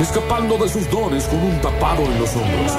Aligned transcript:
escapando 0.00 0.56
de 0.56 0.68
sus 0.68 0.88
dones 0.90 1.24
con 1.24 1.42
un 1.42 1.60
tapado 1.60 2.02
en 2.02 2.18
los 2.18 2.34
hombros. 2.34 2.72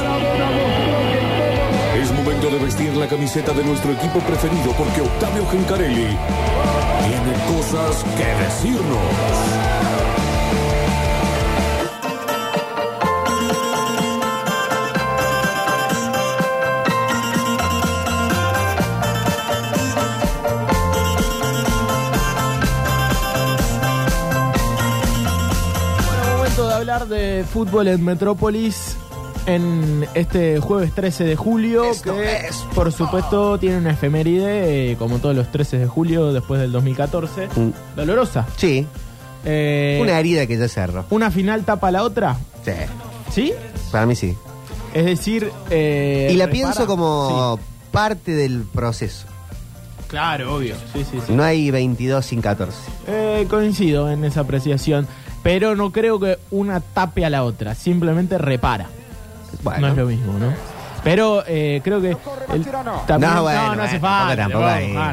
Es 1.95 2.11
momento 2.11 2.49
de 2.49 2.57
vestir 2.57 2.95
la 2.95 3.07
camiseta 3.07 3.53
de 3.53 3.63
nuestro 3.63 3.91
equipo 3.91 4.19
preferido 4.19 4.71
porque 4.77 5.01
Octavio 5.01 5.47
Gencarelli 5.47 6.17
tiene 7.05 7.33
cosas 7.47 8.03
que 8.17 8.25
decirnos. 8.43 9.70
De 27.11 27.43
fútbol 27.43 27.87
en 27.87 28.03
Metrópolis 28.03 28.95
en 29.45 30.07
este 30.13 30.59
jueves 30.59 30.93
13 30.93 31.23
de 31.23 31.35
julio, 31.35 31.83
Esto 31.85 32.15
que 32.15 32.47
es 32.47 32.55
por 32.75 32.91
supuesto 32.91 33.57
tiene 33.59 33.77
una 33.77 33.91
efeméride, 33.91 34.91
eh, 34.91 34.95
como 34.97 35.19
todos 35.19 35.35
los 35.35 35.51
13 35.51 35.77
de 35.79 35.87
julio 35.87 36.31
después 36.33 36.59
del 36.61 36.71
2014, 36.71 37.47
Mm. 37.55 37.69
dolorosa. 37.95 38.45
Sí, 38.57 38.85
Eh, 39.45 39.99
una 40.01 40.19
herida 40.19 40.45
que 40.45 40.57
ya 40.57 40.67
cerró. 40.67 41.05
una 41.09 41.31
final 41.31 41.63
tapa 41.65 41.89
la 41.91 42.03
otra, 42.03 42.37
Sí, 42.63 42.71
¿sí? 43.31 43.53
para 43.91 44.05
mí 44.05 44.15
sí. 44.15 44.35
Es 44.93 45.05
decir... 45.05 45.51
eh, 45.69 46.29
y 46.31 46.35
la 46.35 46.45
repara- 46.45 46.51
pienso 46.51 46.85
como 46.85 47.59
parte 47.91 48.33
del 48.33 48.63
proceso. 48.71 49.25
Claro, 50.07 50.55
obvio. 50.57 50.75
Sí, 50.93 51.05
sí, 51.09 51.19
sí. 51.25 51.31
No 51.33 51.41
hay 51.43 51.71
22 51.71 52.25
sin 52.25 52.41
14. 52.41 52.77
Eh, 53.07 53.47
coincido 53.49 54.11
en 54.11 54.25
esa 54.25 54.41
apreciación, 54.41 55.07
pero 55.43 55.75
no 55.75 55.91
creo 55.91 56.19
que 56.19 56.37
una 56.51 56.79
tape 56.79 57.25
a 57.25 57.29
la 57.29 57.43
otra, 57.43 57.75
simplemente 57.75 58.37
repara. 58.37 58.87
Bueno, 59.63 59.81
No 59.81 59.87
es 59.89 59.97
lo 59.97 60.05
mismo, 60.05 60.33
¿no? 60.39 60.53
Pero 61.03 61.43
eh, 61.47 61.81
creo 61.83 61.99
que. 61.99 62.11
el- 62.11 62.65
también- 63.07 63.33
No, 63.33 63.41
bueno, 63.43 63.67
no, 63.69 63.75
no 63.75 63.83
hace 63.83 63.99
falta. 63.99 64.35
tampoco 64.43 64.65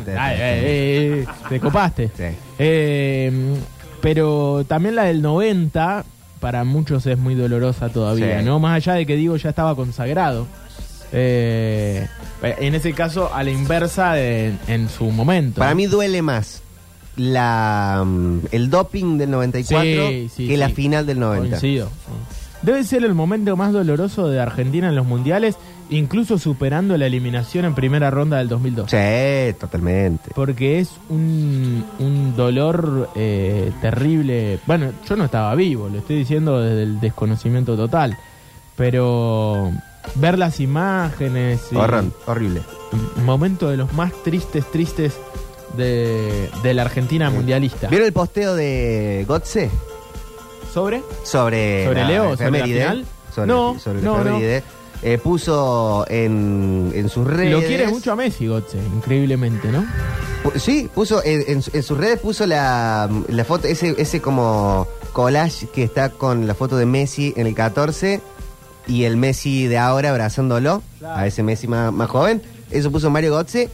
te- 0.04 0.18
ay, 0.18 1.26
copaste. 1.60 2.10
Sí. 2.16 2.24
Eh, 2.58 3.56
pero 4.02 4.64
también 4.68 4.94
la 4.96 5.04
del 5.04 5.22
90, 5.22 6.04
para 6.40 6.62
muchos 6.64 7.06
es 7.06 7.16
muy 7.18 7.34
dolorosa 7.34 7.88
todavía, 7.88 8.38
Sí. 8.40 8.44
¿no? 8.44 8.58
Más 8.60 8.76
allá 8.76 8.94
de 8.94 9.06
que 9.06 9.16
digo 9.16 9.36
ya 9.36 9.48
estaba 9.48 9.74
consagrado. 9.74 10.46
Eh, 11.10 12.06
en 12.42 12.74
ese 12.74 12.92
caso, 12.92 13.32
a 13.34 13.42
la 13.42 13.50
inversa 13.50 14.12
de- 14.12 14.52
en 14.66 14.88
su 14.90 15.04
momento. 15.10 15.60
Para 15.60 15.74
mí 15.74 15.86
duele 15.86 16.20
más 16.22 16.62
la 17.18 18.02
mm, 18.06 18.38
el 18.52 18.70
doping 18.70 19.18
del 19.18 19.30
94 19.30 20.08
Sí, 20.08 20.30
sí, 20.34 20.48
que 20.48 20.56
la 20.56 20.68
final 20.70 21.04
del 21.06 21.18
90. 21.20 21.48
Coincido. 21.58 21.90
Debe 22.62 22.82
ser 22.84 23.04
el 23.04 23.14
momento 23.14 23.56
más 23.56 23.72
doloroso 23.72 24.28
de 24.28 24.40
Argentina 24.40 24.88
en 24.88 24.96
los 24.96 25.06
mundiales, 25.06 25.56
incluso 25.90 26.38
superando 26.38 26.96
la 26.98 27.06
eliminación 27.06 27.64
en 27.64 27.74
primera 27.76 28.10
ronda 28.10 28.38
del 28.38 28.48
2002. 28.48 28.90
Sí, 28.90 29.54
totalmente. 29.60 30.30
Porque 30.34 30.80
es 30.80 30.90
un, 31.08 31.84
un 32.00 32.34
dolor 32.36 33.10
eh, 33.14 33.70
terrible. 33.80 34.58
Bueno, 34.66 34.90
yo 35.08 35.14
no 35.14 35.24
estaba 35.26 35.54
vivo, 35.54 35.88
lo 35.88 35.98
estoy 35.98 36.16
diciendo 36.16 36.60
desde 36.60 36.82
el 36.82 36.98
desconocimiento 37.00 37.76
total. 37.76 38.16
Pero 38.76 39.70
ver 40.16 40.38
las 40.38 40.58
imágenes. 40.60 41.60
y- 41.70 41.76
horrible. 42.26 42.62
momento 43.24 43.68
de 43.70 43.76
los 43.76 43.92
más 43.92 44.12
tristes, 44.24 44.68
tristes 44.72 45.18
de, 45.76 46.50
de 46.62 46.74
la 46.74 46.82
Argentina 46.82 47.30
mundialista. 47.30 47.88
¿Vieron 47.88 48.06
el 48.06 48.12
posteo 48.12 48.54
de 48.54 49.24
Gotze 49.28 49.70
¿Sobre? 50.72 51.02
sobre, 51.24 51.84
¿Sobre 51.86 52.00
la 52.02 52.08
Leo? 52.08 52.36
¿Sobre 52.36 52.58
la 52.58 52.64
final? 52.64 53.04
Sobre, 53.34 53.46
No, 53.46 53.78
sobre 53.78 54.02
no, 54.02 54.20
efeméride. 54.20 54.62
Eh, 55.02 55.16
puso 55.18 56.04
en, 56.08 56.90
en 56.94 57.08
sus 57.08 57.24
redes. 57.26 57.52
Lo 57.52 57.60
quiere 57.60 57.86
mucho 57.86 58.12
a 58.12 58.16
Messi, 58.16 58.48
Gotze, 58.48 58.78
increíblemente, 58.96 59.68
¿no? 59.68 59.86
Sí, 60.56 60.88
puso 60.92 61.22
en, 61.24 61.44
en 61.46 61.62
su- 61.62 61.70
en 61.76 61.82
sus 61.84 61.96
redes 61.98 62.18
puso 62.18 62.46
la, 62.46 63.08
la 63.28 63.44
foto, 63.44 63.68
ese, 63.68 63.94
ese 63.98 64.20
como 64.20 64.88
collage 65.12 65.68
que 65.68 65.84
está 65.84 66.10
con 66.10 66.46
la 66.48 66.54
foto 66.54 66.76
de 66.76 66.86
Messi 66.86 67.32
en 67.36 67.46
el 67.46 67.54
14 67.54 68.20
y 68.88 69.04
el 69.04 69.16
Messi 69.16 69.66
de 69.68 69.78
ahora 69.78 70.10
abrazándolo, 70.10 70.82
Claro. 70.98 71.16
a 71.16 71.26
ese 71.26 71.42
Messi 71.44 71.68
más, 71.68 71.92
más 71.92 72.08
joven. 72.10 72.42
Eso 72.70 72.90
puso 72.90 73.08
Mario 73.10 73.34
Götze 73.36 73.68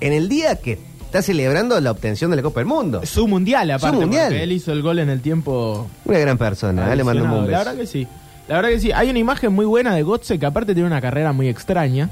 en 0.00 0.12
el 0.14 0.28
día 0.30 0.56
que 0.56 0.78
está 1.10 1.22
celebrando 1.22 1.80
la 1.80 1.90
obtención 1.90 2.30
de 2.30 2.36
la 2.36 2.42
Copa 2.42 2.60
del 2.60 2.66
Mundo. 2.68 3.00
Su 3.04 3.26
mundial, 3.26 3.70
aparte, 3.70 3.96
Su 3.96 4.00
mundial. 4.02 4.32
él 4.32 4.52
hizo 4.52 4.72
el 4.72 4.80
gol 4.80 4.98
en 5.00 5.10
el 5.10 5.20
tiempo. 5.20 5.88
Una 6.04 6.18
gran 6.18 6.38
persona, 6.38 6.92
¿eh? 6.92 6.96
le 6.96 7.04
mandamos 7.04 7.32
un 7.32 7.44
adicionado. 7.44 7.50
La 7.50 7.58
beso. 7.58 7.70
verdad 7.70 7.80
que 7.80 7.86
sí. 7.86 8.06
La 8.48 8.56
verdad 8.56 8.68
que 8.70 8.80
sí. 8.80 8.92
Hay 8.92 9.10
una 9.10 9.18
imagen 9.18 9.52
muy 9.52 9.64
buena 9.66 9.94
de 9.94 10.02
Gotze 10.02 10.38
que 10.38 10.46
aparte 10.46 10.72
tiene 10.74 10.86
una 10.86 11.00
carrera 11.00 11.32
muy 11.32 11.48
extraña. 11.48 12.08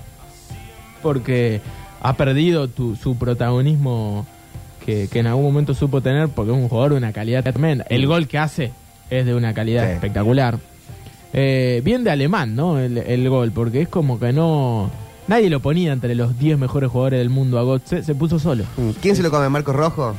Porque 1.02 1.60
ha 2.02 2.14
perdido 2.16 2.68
tu- 2.68 2.96
su 2.96 3.16
protagonismo 3.16 4.26
que, 4.84 5.08
que 5.08 5.20
en 5.20 5.26
algún 5.28 5.44
momento 5.44 5.74
supo 5.74 6.00
tener 6.00 6.28
porque 6.28 6.50
es 6.52 6.56
un 6.58 6.68
jugador 6.68 6.92
de 6.92 6.96
una 6.98 7.12
calidad 7.12 7.42
tremenda. 7.44 7.84
El 7.88 8.06
gol 8.06 8.26
que 8.26 8.38
hace 8.38 8.72
es 9.10 9.24
de 9.26 9.34
una 9.34 9.54
calidad 9.54 9.86
Sí. 9.86 9.92
espectacular. 9.92 10.58
Eh, 11.32 11.82
bien 11.84 12.04
de 12.04 12.10
alemán, 12.10 12.56
¿no? 12.56 12.78
El, 12.78 12.98
el 12.98 13.28
gol, 13.28 13.52
porque 13.52 13.82
es 13.82 13.88
como 13.88 14.18
que 14.18 14.32
no... 14.32 14.90
Nadie 15.28 15.50
lo 15.50 15.60
ponía 15.60 15.92
entre 15.92 16.14
los 16.14 16.38
10 16.38 16.58
mejores 16.58 16.90
jugadores 16.90 17.18
del 17.20 17.28
mundo 17.30 17.58
a 17.58 17.62
Gotze, 17.62 18.02
se 18.02 18.14
puso 18.14 18.38
solo. 18.38 18.64
Mm, 18.76 18.90
¿Quién 19.00 19.14
se 19.14 19.22
lo 19.22 19.30
come? 19.30 19.48
¿Marcos 19.48 19.76
Rojo? 19.76 20.14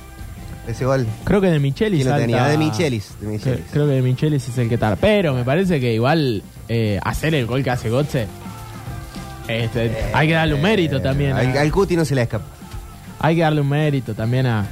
Ese 0.67 0.85
gol. 0.85 1.07
Creo 1.23 1.41
que 1.41 1.47
de 1.47 1.59
Michelis 1.59 2.03
¿Quién 2.03 2.13
lo 2.13 2.19
tenía? 2.21 2.37
salta- 2.37 2.51
De 2.51 2.57
Michelis. 2.59 3.15
De 3.19 3.25
Cre- 3.27 3.29
Michelis. 3.31 3.61
Creo 3.71 3.87
que 3.87 3.93
de 3.93 4.01
Michelis 4.03 4.47
es 4.47 4.57
el 4.59 4.69
que 4.69 4.77
tal. 4.77 4.97
Pero 5.01 5.33
me 5.33 5.43
parece 5.43 5.79
que 5.79 5.93
igual 5.95 6.43
eh, 6.67 6.99
hacer 7.03 7.33
el 7.33 7.47
gol 7.47 7.63
que 7.63 7.71
hace 7.71 7.89
Gotze. 7.89 8.27
este, 9.47 9.91
hay 10.13 10.27
que 10.27 10.33
darle 10.33 10.53
un 10.53 10.61
mérito 10.61 11.01
también. 11.01 11.33
Al, 11.33 11.57
a- 11.57 11.61
al 11.61 11.71
Cuti 11.71 11.95
no 11.95 12.05
se 12.05 12.13
le 12.13 12.21
escapa. 12.21 12.45
hay 13.19 13.35
que 13.35 13.41
darle 13.41 13.61
un 13.61 13.69
mérito 13.69 14.13
también 14.13 14.45
a, 14.45 14.67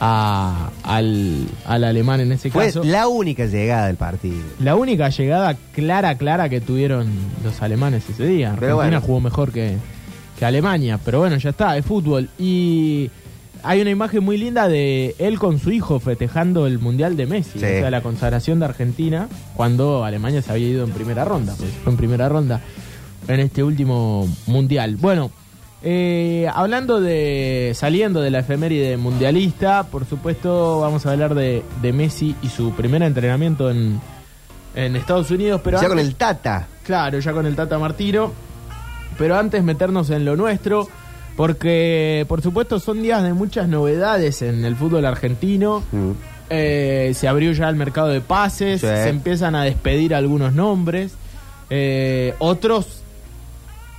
a- 0.00 0.70
al, 0.82 1.46
al 1.66 1.84
alemán 1.84 2.20
en 2.20 2.32
ese 2.32 2.50
Fue 2.50 2.66
caso. 2.66 2.82
la 2.84 3.08
única 3.08 3.46
llegada 3.46 3.86
del 3.86 3.96
partido. 3.96 4.36
La 4.60 4.76
única 4.76 5.08
llegada 5.08 5.56
clara, 5.72 6.16
clara 6.16 6.48
que 6.48 6.60
tuvieron 6.60 7.08
los 7.44 7.60
alemanes 7.62 8.04
ese 8.08 8.26
día. 8.26 8.48
Argentina 8.48 8.60
Pero 8.60 8.76
bueno. 8.76 9.00
jugó 9.00 9.20
mejor 9.20 9.52
que, 9.52 9.76
que 10.38 10.44
Alemania, 10.44 10.98
pero 11.04 11.20
bueno, 11.20 11.36
ya 11.36 11.50
está, 11.50 11.76
es 11.76 11.84
fútbol. 11.86 12.28
Y 12.38 13.10
hay 13.62 13.80
una 13.80 13.90
imagen 13.90 14.22
muy 14.22 14.36
linda 14.36 14.68
de 14.68 15.14
él 15.18 15.38
con 15.38 15.58
su 15.58 15.70
hijo 15.72 15.98
festejando 15.98 16.66
el 16.66 16.78
Mundial 16.78 17.16
de 17.16 17.26
Messi, 17.26 17.52
Sí. 17.58 17.64
o 17.64 17.68
sea, 17.68 17.90
la 17.90 18.00
consagración 18.02 18.58
de 18.60 18.66
Argentina, 18.66 19.28
cuando 19.54 20.04
Alemania 20.04 20.42
se 20.42 20.52
había 20.52 20.68
ido 20.68 20.84
en 20.84 20.90
primera 20.90 21.24
ronda, 21.24 21.54
pues 21.58 21.70
fue 21.82 21.90
en 21.92 21.96
primera 21.96 22.28
ronda 22.28 22.60
en 23.28 23.40
este 23.40 23.64
último 23.64 24.28
Mundial. 24.46 24.96
Bueno, 24.96 25.30
eh, 25.88 26.48
hablando 26.52 27.00
de, 27.00 27.70
saliendo 27.76 28.20
de 28.20 28.30
la 28.32 28.40
efeméride 28.40 28.96
mundialista, 28.96 29.84
por 29.84 30.04
supuesto 30.04 30.80
vamos 30.80 31.06
a 31.06 31.12
hablar 31.12 31.36
de, 31.36 31.62
de 31.80 31.92
Messi 31.92 32.34
y 32.42 32.48
su 32.48 32.72
primer 32.72 33.02
entrenamiento 33.04 33.70
en, 33.70 34.00
en 34.74 34.96
Estados 34.96 35.30
Unidos, 35.30 35.60
pero 35.62 35.80
ya 35.80 35.86
con 35.86 36.00
el 36.00 36.16
Tata. 36.16 36.66
Claro, 36.82 37.20
ya 37.20 37.32
con 37.32 37.46
el 37.46 37.54
Tata 37.54 37.78
Martino. 37.78 38.32
Pero 39.16 39.38
antes 39.38 39.62
meternos 39.62 40.10
en 40.10 40.24
lo 40.24 40.34
nuestro, 40.36 40.88
porque 41.36 42.26
por 42.28 42.42
supuesto 42.42 42.80
son 42.80 43.00
días 43.00 43.22
de 43.22 43.32
muchas 43.32 43.68
novedades 43.68 44.42
en 44.42 44.64
el 44.64 44.74
fútbol 44.74 45.06
argentino. 45.06 45.84
Mm. 45.92 46.10
Eh, 46.50 47.12
se 47.14 47.28
abrió 47.28 47.52
ya 47.52 47.68
el 47.68 47.76
mercado 47.76 48.08
de 48.08 48.20
pases, 48.20 48.80
Sí. 48.80 48.86
se 48.88 49.08
empiezan 49.08 49.54
a 49.54 49.62
despedir 49.62 50.14
algunos 50.16 50.52
nombres, 50.52 51.12
eh, 51.70 52.34
otros 52.40 53.02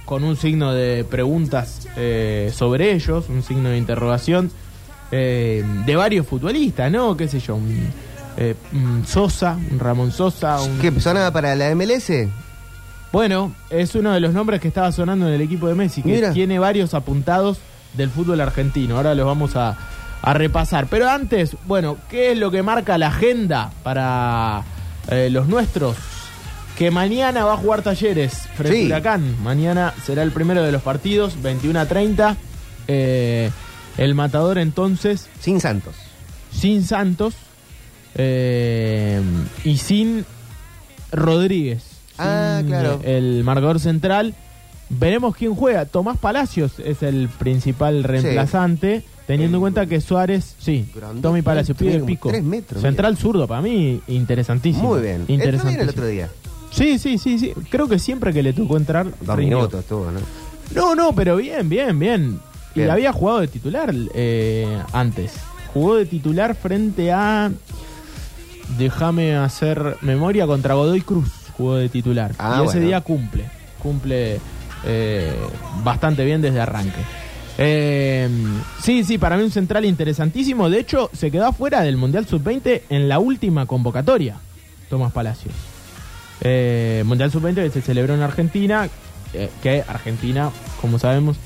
con 0.08 0.24
un 0.24 0.38
signo 0.38 0.74
de 0.74 1.04
preguntas 1.04 1.86
eh, 1.98 2.50
sobre 2.56 2.94
ellos, 2.94 3.26
un 3.28 3.44
signo 3.44 3.68
de 3.68 3.78
interrogación 3.78 4.50
eh, 5.12 5.66
de 5.86 5.96
varios 5.98 6.26
futbolistas, 6.26 6.90
¿no? 6.90 7.18
¿Qué 7.18 7.28
sé 7.28 7.42
yo? 7.42 7.56
Un, 7.58 7.90
eh, 8.38 8.56
un 8.72 9.06
Sosa, 9.06 9.58
un 9.70 9.78
Ramón 9.78 10.14
Sosa, 10.14 10.62
un 10.62 10.80
¿Qué 10.80 10.98
sonaba 11.02 11.32
para 11.32 11.54
la 11.56 11.76
MLS? 11.76 12.10
bueno, 13.12 13.54
es 13.70 13.96
uno 13.96 14.14
de 14.14 14.22
los 14.22 14.34
nombres 14.34 14.62
que 14.62 14.70
estaba 14.70 14.94
sonando 14.94 15.28
en 15.28 15.34
el 15.34 15.42
equipo 15.42 15.68
de 15.68 15.76
Messi, 15.76 16.02
que 16.02 16.10
Mira. 16.14 16.32
tiene 16.32 16.58
varios 16.58 16.94
apuntados 16.94 17.58
del 17.94 18.10
fútbol 18.10 18.40
argentino. 18.40 18.96
Ahora 18.96 19.14
los 19.14 19.26
vamos 19.26 19.58
a, 19.58 19.76
a 20.22 20.34
repasar. 20.34 20.88
Pero 20.90 21.10
antes, 21.10 21.58
bueno, 21.66 21.98
¿qué 22.10 22.32
es 22.32 22.38
lo 22.38 22.50
que 22.50 22.64
marca 22.64 22.98
la 22.98 23.08
agenda 23.08 23.72
para 23.84 24.64
eh, 25.10 25.30
los 25.30 25.48
nuestros? 25.50 25.98
Que 26.78 26.92
mañana 26.92 27.44
va 27.44 27.54
a 27.54 27.58
jugar 27.58 27.82
Talleres 27.82 28.34
frente 28.56 28.78
Sí. 28.78 28.84
a 28.84 28.86
Huracán. 28.98 29.36
Mañana 29.44 29.94
será 30.06 30.22
el 30.24 30.32
primero 30.32 30.62
de 30.64 30.72
los 30.72 30.82
partidos, 30.84 31.42
21 31.42 31.80
a 31.80 31.86
30. 31.88 32.38
Eh, 32.88 33.50
el 33.98 34.14
matador 34.16 34.58
entonces 34.60 35.28
Sin 35.40 35.60
Santos. 35.60 35.96
sin 36.52 36.84
Santos 36.84 37.34
eh, 38.16 39.22
y 39.64 39.78
sin 39.78 40.26
Rodríguez. 41.12 41.84
Ah, 42.18 42.58
Sin, 42.60 42.68
claro. 42.68 43.00
eh, 43.04 43.18
El 43.18 43.44
marcador 43.44 43.80
central. 43.80 44.34
Veremos 44.90 45.36
quién 45.36 45.54
juega. 45.54 45.86
Tomás 45.86 46.18
Palacios 46.18 46.80
es 46.80 47.04
el 47.04 47.28
principal 47.28 48.04
reemplazante, 48.06 49.04
teniendo 49.28 49.58
en 49.58 49.62
cuenta 49.62 49.86
que 49.86 50.00
Suárez, 50.00 50.56
sí, 50.60 50.90
Tommy 51.22 51.42
Palacios, 51.42 51.78
pide 51.78 51.96
como 51.96 52.06
pico. 52.06 52.30
tres 52.30 52.42
metros, 52.44 52.82
Central 52.82 53.18
zurdo, 53.18 53.48
para 53.48 53.62
mí, 53.62 54.00
interesantísimo. 54.08 54.88
Muy 54.94 55.02
bien 55.02 55.26
Interesantísimo. 55.28 55.84
el 55.84 55.90
otro 55.90 56.06
día. 56.08 56.30
Sí, 56.72 57.00
sí, 57.00 57.18
sí, 57.18 57.40
sí. 57.40 57.54
Creo 57.70 57.88
que 57.88 58.00
siempre 58.00 58.34
que 58.34 58.44
le 58.44 58.54
tocó 58.54 58.78
entrar. 58.78 59.08
Dos 59.22 59.36
rindió. 59.38 59.58
minutos 59.58 59.80
estuvo, 59.82 60.12
¿no? 60.12 60.20
No, 60.76 60.96
no, 60.96 61.14
pero 61.14 61.38
bien, 61.38 61.70
bien, 61.70 61.98
bien. 61.98 62.40
Y 62.76 62.84
había 62.84 63.12
jugado 63.12 63.40
de 63.40 63.48
titular 63.48 63.94
eh, 64.14 64.82
antes. 64.94 65.34
Jugó 65.74 65.96
de 65.96 66.06
titular 66.06 66.56
frente 66.56 67.12
a. 67.12 67.52
Déjame 68.78 69.36
hacer 69.36 69.98
memoria 70.02 70.46
contra 70.46 70.76
Godoy 70.76 71.02
Cruz. 71.02 71.32
Jugó 71.56 71.76
de 71.76 71.90
titular. 71.90 72.34
Ah, 72.38 72.62
y 72.64 72.68
ese 72.68 72.80
día 72.80 73.02
cumple. 73.02 73.46
Cumple 73.80 74.40
eh, 74.86 75.36
bastante 75.84 76.24
bien 76.24 76.42
desde 76.42 76.60
arranque. 76.60 77.02
Eh, 77.58 78.30
sí, 78.84 79.04
sí, 79.04 79.18
para 79.18 79.38
mí 79.38 79.44
un 79.44 79.52
central 79.52 79.86
interesantísimo. 79.86 80.70
De 80.70 80.80
hecho, 80.80 81.10
se 81.14 81.32
quedó 81.32 81.48
afuera 81.48 81.82
del 81.82 81.98
Mundial 81.98 82.28
Sub-20 82.28 82.84
en 82.90 83.10
la 83.10 83.18
última 83.18 83.66
convocatoria. 83.66 84.38
Tomás 84.90 85.12
Palacios. 85.12 85.54
Eh, 86.42 87.04
Mundial 87.06 87.32
Sub-20 87.32 87.56
que 87.56 87.70
se 87.70 87.82
celebró 87.82 88.14
en 88.14 88.22
Argentina, 88.22 88.90
eh, 89.34 89.50
que 89.64 89.84
Argentina, 89.88 90.52
como 90.82 91.00
sabemos, 91.00 91.38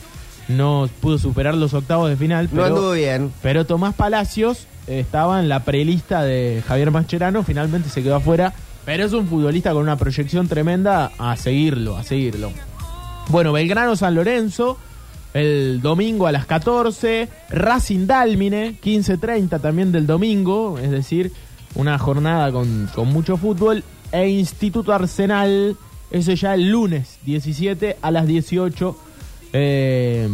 no 0.47 0.89
pudo 0.99 1.17
superar 1.17 1.55
los 1.55 1.73
octavos 1.73 2.09
de 2.09 2.17
final, 2.17 2.49
No 2.51 2.63
anduvo 2.63 2.91
pero, 2.91 2.93
bien. 2.93 3.31
pero 3.41 3.65
Tomás 3.65 3.95
Palacios 3.95 4.67
estaba 4.87 5.39
en 5.39 5.47
la 5.47 5.63
prelista 5.63 6.23
de 6.23 6.63
Javier 6.67 6.91
Mascherano, 6.91 7.43
finalmente 7.43 7.89
se 7.89 8.03
quedó 8.03 8.15
afuera, 8.15 8.53
pero 8.83 9.05
es 9.05 9.13
un 9.13 9.27
futbolista 9.27 9.71
con 9.71 9.83
una 9.83 9.95
proyección 9.95 10.47
tremenda 10.47 11.11
a 11.17 11.37
seguirlo, 11.37 11.95
a 11.97 12.03
seguirlo. 12.03 12.51
Bueno, 13.29 13.53
Belgrano 13.53 13.95
San 13.95 14.15
Lorenzo, 14.15 14.77
el 15.33 15.79
domingo 15.81 16.27
a 16.27 16.31
las 16.33 16.45
14, 16.47 17.29
Racing 17.49 18.07
Dálmine, 18.07 18.75
15.30 18.83 19.61
también 19.61 19.91
del 19.93 20.05
domingo, 20.07 20.77
es 20.79 20.91
decir, 20.91 21.31
una 21.75 21.97
jornada 21.97 22.51
con, 22.51 22.89
con 22.93 23.07
mucho 23.07 23.37
fútbol, 23.37 23.83
e 24.11 24.27
Instituto 24.29 24.93
Arsenal, 24.93 25.75
eso 26.11 26.33
ya 26.33 26.53
el 26.53 26.69
lunes 26.69 27.17
17 27.25 27.97
a 28.01 28.11
las 28.11 28.27
18. 28.27 28.97
Eh, 29.53 30.27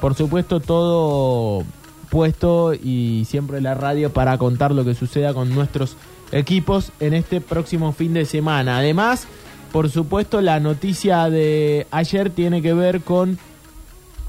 por 0.00 0.14
supuesto, 0.14 0.60
todo 0.60 1.64
puesto 2.10 2.74
y 2.74 3.24
siempre 3.28 3.60
la 3.60 3.74
radio 3.74 4.12
para 4.12 4.36
contar 4.38 4.72
lo 4.72 4.84
que 4.84 4.94
suceda 4.94 5.32
con 5.32 5.54
nuestros 5.54 5.96
equipos 6.32 6.92
en 7.00 7.14
este 7.14 7.40
próximo 7.40 7.92
fin 7.92 8.12
de 8.14 8.24
semana. 8.24 8.78
Además, 8.78 9.26
por 9.72 9.88
supuesto, 9.90 10.40
la 10.40 10.58
noticia 10.60 11.30
de 11.30 11.86
ayer 11.90 12.30
tiene 12.30 12.62
que 12.62 12.74
ver 12.74 13.00
con 13.02 13.38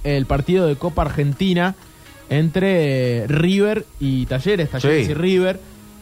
el 0.03 0.25
partido 0.25 0.65
de 0.67 0.75
Copa 0.75 1.03
Argentina 1.03 1.75
entre 2.29 3.27
River 3.27 3.85
y 3.99 4.25
Talleres, 4.25 4.69
Talleres 4.69 5.05
Sí. 5.07 5.11
y 5.11 5.15
River, 5.15 5.59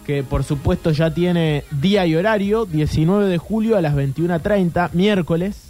que 0.09 0.23
por 0.23 0.43
supuesto 0.43 0.89
ya 0.89 1.13
tiene 1.13 1.63
día 1.69 2.03
y 2.07 2.15
horario, 2.15 2.65
19 2.65 3.27
de 3.27 3.37
julio 3.37 3.77
a 3.77 3.81
las 3.81 3.93
21.30, 3.93 4.89
miércoles. 4.93 5.65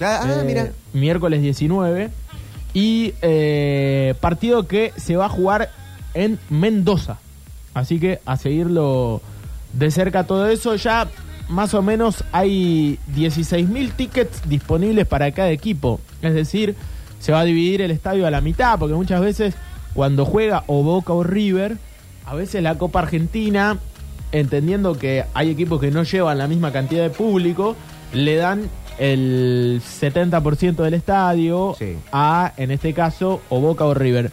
Ah, 0.00 0.20
ah, 0.22 0.40
Eh, 0.40 0.44
mira. 0.44 0.70
Miércoles 0.92 1.42
19. 1.42 2.10
Y 2.74 3.14
eh, 3.22 4.14
partido 4.20 4.68
que 4.68 4.92
se 4.96 5.16
va 5.16 5.26
a 5.26 5.28
jugar 5.28 5.72
en 6.14 6.38
Mendoza. 6.48 7.18
Así 7.74 7.98
que 7.98 8.20
a 8.24 8.36
seguirlo 8.36 9.20
de 9.72 9.90
cerca 9.90 10.28
todo 10.28 10.46
eso. 10.46 10.76
Ya 10.76 11.08
más 11.48 11.74
o 11.74 11.82
menos 11.82 12.22
hay 12.30 13.00
16.000 13.16 13.96
tickets 13.96 14.48
disponibles 14.48 15.08
para 15.08 15.32
cada 15.32 15.50
equipo. 15.50 15.98
Es 16.22 16.34
decir, 16.34 16.76
se 17.18 17.32
va 17.32 17.40
a 17.40 17.44
dividir 17.44 17.82
el 17.82 17.90
estadio 17.90 18.28
a 18.28 18.30
la 18.30 18.40
mitad, 18.40 18.78
porque 18.78 18.94
muchas 18.94 19.20
veces 19.20 19.56
cuando 19.92 20.24
juega 20.24 20.62
o 20.68 20.84
Boca 20.84 21.12
o 21.12 21.24
River, 21.24 21.78
a 22.26 22.34
veces 22.34 22.62
la 22.62 22.76
Copa 22.78 23.00
Argentina, 23.00 23.78
entendiendo 24.32 24.96
que 24.98 25.24
hay 25.34 25.50
equipos 25.50 25.80
que 25.80 25.90
no 25.90 26.02
llevan 26.04 26.38
la 26.38 26.48
misma 26.48 26.72
cantidad 26.72 27.02
de 27.02 27.10
público, 27.10 27.76
le 28.12 28.36
dan 28.36 28.68
el 28.98 29.80
70% 29.82 30.76
del 30.82 30.94
estadio 30.94 31.74
Sí. 31.78 31.96
a, 32.12 32.52
en 32.56 32.70
este 32.70 32.92
caso, 32.94 33.40
o 33.48 33.60
Boca 33.60 33.84
o 33.84 33.94
River. 33.94 34.30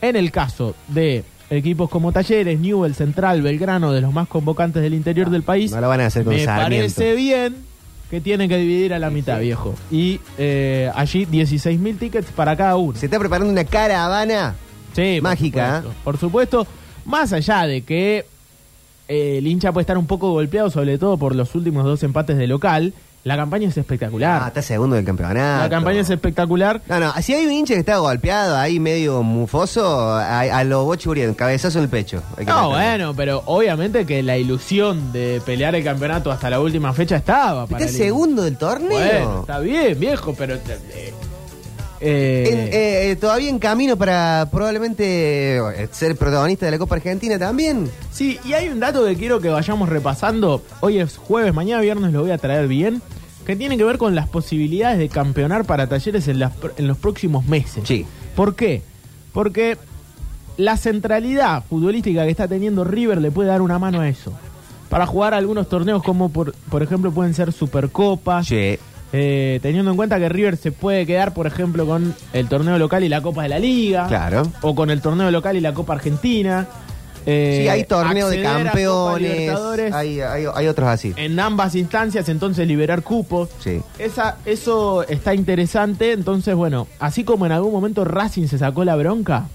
En 0.00 0.16
el 0.16 0.30
caso 0.30 0.74
de 0.88 1.24
equipos 1.50 1.88
como 1.88 2.12
Talleres, 2.12 2.58
Newell, 2.60 2.94
Central, 2.94 3.42
Belgrano, 3.42 3.92
de 3.92 4.00
los 4.00 4.12
más 4.12 4.28
convocantes 4.28 4.82
del 4.82 4.94
interior 4.94 5.30
del 5.30 5.42
país, 5.42 5.72
No 5.72 5.80
lo 5.80 5.88
van 5.88 6.00
a 6.00 6.06
hacer 6.06 6.24
con 6.24 6.34
me 6.34 6.44
Sarmiento. 6.44 6.94
parece 6.94 7.14
bien 7.14 7.56
que 8.10 8.20
tienen 8.20 8.48
que 8.48 8.56
dividir 8.56 8.94
a 8.94 8.98
la 8.98 9.10
mitad, 9.10 9.38
viejo. 9.40 9.74
Y 9.90 10.20
eh, 10.38 10.90
allí 10.94 11.26
16.000 11.26 11.98
tickets 11.98 12.30
para 12.32 12.56
cada 12.56 12.76
uno. 12.76 12.96
Se 12.98 13.06
está 13.06 13.18
preparando 13.18 13.50
una 13.52 13.64
caravana. 13.64 14.54
Sí, 14.94 15.16
por 15.20 15.22
Mágica, 15.30 15.76
supuesto. 15.82 16.00
Por 16.04 16.16
supuesto, 16.18 16.66
más 17.08 17.32
allá 17.32 17.66
de 17.66 17.82
que 17.82 18.24
eh, 19.08 19.38
el 19.38 19.46
hincha 19.46 19.72
puede 19.72 19.82
estar 19.82 19.98
un 19.98 20.06
poco 20.06 20.30
golpeado, 20.30 20.70
sobre 20.70 20.98
todo 20.98 21.16
por 21.16 21.34
los 21.34 21.54
últimos 21.54 21.84
dos 21.84 22.02
empates 22.02 22.36
de 22.36 22.46
local, 22.46 22.92
la 23.24 23.36
campaña 23.36 23.68
es 23.68 23.76
espectacular. 23.76 24.42
Ah, 24.44 24.48
está 24.48 24.62
segundo 24.62 24.94
del 24.96 25.04
campeonato. 25.04 25.62
la 25.64 25.68
campaña 25.68 26.00
es 26.00 26.08
espectacular. 26.08 26.80
No, 26.88 27.00
no, 27.00 27.12
si 27.20 27.34
hay 27.34 27.44
un 27.46 27.52
hincha 27.52 27.74
que 27.74 27.80
está 27.80 27.96
golpeado 27.98 28.56
ahí 28.56 28.78
medio 28.78 29.22
mufoso, 29.22 30.12
a, 30.14 30.40
a 30.40 30.64
lo 30.64 30.84
Bochurien, 30.84 31.34
cabezazo 31.34 31.78
en 31.78 31.84
el 31.84 31.90
pecho. 31.90 32.22
No, 32.46 32.70
bueno, 32.70 33.14
pero 33.16 33.42
obviamente 33.46 34.06
que 34.06 34.22
la 34.22 34.38
ilusión 34.38 35.12
de 35.12 35.42
pelear 35.44 35.74
el 35.74 35.82
campeonato 35.84 36.30
hasta 36.30 36.48
la 36.48 36.60
última 36.60 36.92
fecha 36.92 37.16
estaba 37.16 37.66
para 37.66 37.84
¿Está 37.84 37.90
el- 37.90 37.98
segundo 38.06 38.42
del 38.42 38.56
torneo? 38.56 38.90
Bueno, 38.90 39.40
está 39.40 39.58
bien, 39.58 39.98
viejo, 39.98 40.34
pero... 40.38 40.54
eh, 40.54 41.12
eh, 42.00 42.44
En- 42.50 42.58
eh, 42.72 43.10
eh, 43.10 43.16
todavía 43.16 43.48
en 43.50 43.58
camino 43.58 43.96
para 43.96 44.48
probablemente 44.50 45.60
ser 45.92 46.16
protagonista 46.16 46.66
de 46.66 46.72
la 46.72 46.78
Copa 46.78 46.96
Argentina 46.96 47.38
también. 47.38 47.90
Sí, 48.12 48.38
y 48.44 48.52
hay 48.52 48.68
un 48.68 48.80
dato 48.80 49.04
que 49.06 49.16
quiero 49.16 49.40
que 49.40 49.48
vayamos 49.48 49.88
repasando. 49.88 50.62
Hoy 50.80 50.98
es 50.98 51.16
jueves, 51.16 51.52
mañana 51.54 51.80
viernes 51.82 52.12
lo 52.12 52.22
voy 52.22 52.30
a 52.30 52.38
traer 52.38 52.68
bien. 52.68 53.02
Que 53.46 53.56
tiene 53.56 53.78
que 53.78 53.84
ver 53.84 53.96
con 53.96 54.14
las 54.14 54.28
posibilidades 54.28 54.98
de 54.98 55.08
campeonar 55.08 55.64
para 55.64 55.86
talleres 55.88 56.28
en, 56.28 56.38
las 56.38 56.52
pr- 56.60 56.72
en 56.76 56.86
los 56.86 56.98
próximos 56.98 57.46
meses. 57.46 57.82
Sí. 57.86 58.04
¿Por 58.36 58.54
qué? 58.54 58.82
Porque 59.32 59.78
la 60.58 60.76
centralidad 60.76 61.64
futbolística 61.68 62.24
que 62.24 62.30
está 62.30 62.46
teniendo 62.46 62.84
River 62.84 63.18
le 63.22 63.30
puede 63.30 63.48
dar 63.48 63.62
una 63.62 63.78
mano 63.78 64.00
a 64.00 64.08
eso. 64.08 64.34
Para 64.90 65.06
jugar 65.06 65.32
algunos 65.32 65.68
torneos 65.68 66.02
como 66.02 66.28
por, 66.30 66.52
por 66.70 66.82
ejemplo 66.82 67.10
pueden 67.10 67.32
ser 67.32 67.52
Supercopas. 67.52 68.46
Sí. 68.46 68.78
Eh, 69.12 69.58
teniendo 69.62 69.90
en 69.90 69.96
cuenta 69.96 70.18
que 70.18 70.28
River 70.28 70.56
se 70.56 70.70
puede 70.70 71.06
quedar, 71.06 71.32
por 71.32 71.46
ejemplo, 71.46 71.86
con 71.86 72.14
el 72.32 72.48
torneo 72.48 72.78
local 72.78 73.04
y 73.04 73.08
la 73.08 73.22
Copa 73.22 73.42
de 73.42 73.48
la 73.48 73.58
Liga. 73.58 74.06
Claro. 74.06 74.42
O 74.60 74.74
con 74.74 74.90
el 74.90 75.00
torneo 75.00 75.30
local 75.30 75.56
y 75.56 75.60
la 75.60 75.72
Copa 75.72 75.94
Argentina. 75.94 76.66
Eh, 77.26 77.60
sí, 77.62 77.68
hay 77.68 77.84
torneo 77.84 78.28
de 78.28 78.42
campeones. 78.42 79.92
Hay, 79.92 80.20
hay, 80.20 80.44
hay 80.54 80.66
otros 80.66 80.88
así. 80.88 81.12
En 81.16 81.38
ambas 81.40 81.74
instancias, 81.74 82.28
entonces 82.28 82.66
liberar 82.66 83.02
cupos. 83.02 83.50
Sí. 83.58 83.80
Esa, 83.98 84.36
eso 84.44 85.06
está 85.08 85.34
interesante. 85.34 86.12
Entonces, 86.12 86.54
bueno, 86.54 86.86
así 87.00 87.24
como 87.24 87.46
en 87.46 87.52
algún 87.52 87.72
momento 87.72 88.04
Racing 88.04 88.46
se 88.46 88.58
sacó 88.58 88.84
la 88.84 88.96
bronca 88.96 89.46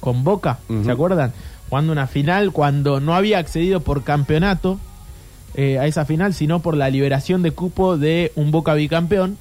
con 0.00 0.24
Boca. 0.24 0.58
¿se 0.84 0.90
acuerdan? 0.90 1.32
Jugando 1.68 1.92
una 1.92 2.06
final 2.06 2.52
cuando 2.52 3.00
no 3.00 3.14
había 3.14 3.38
accedido 3.38 3.80
por 3.80 4.02
campeonato 4.02 4.80
eh, 5.54 5.78
a 5.78 5.86
esa 5.86 6.04
final, 6.04 6.32
sino 6.34 6.60
por 6.60 6.76
la 6.76 6.90
liberación 6.90 7.42
de 7.42 7.50
cupo 7.52 7.96
de 7.98 8.32
un 8.36 8.50
Boca 8.50 8.74
bicampeón. 8.74 9.36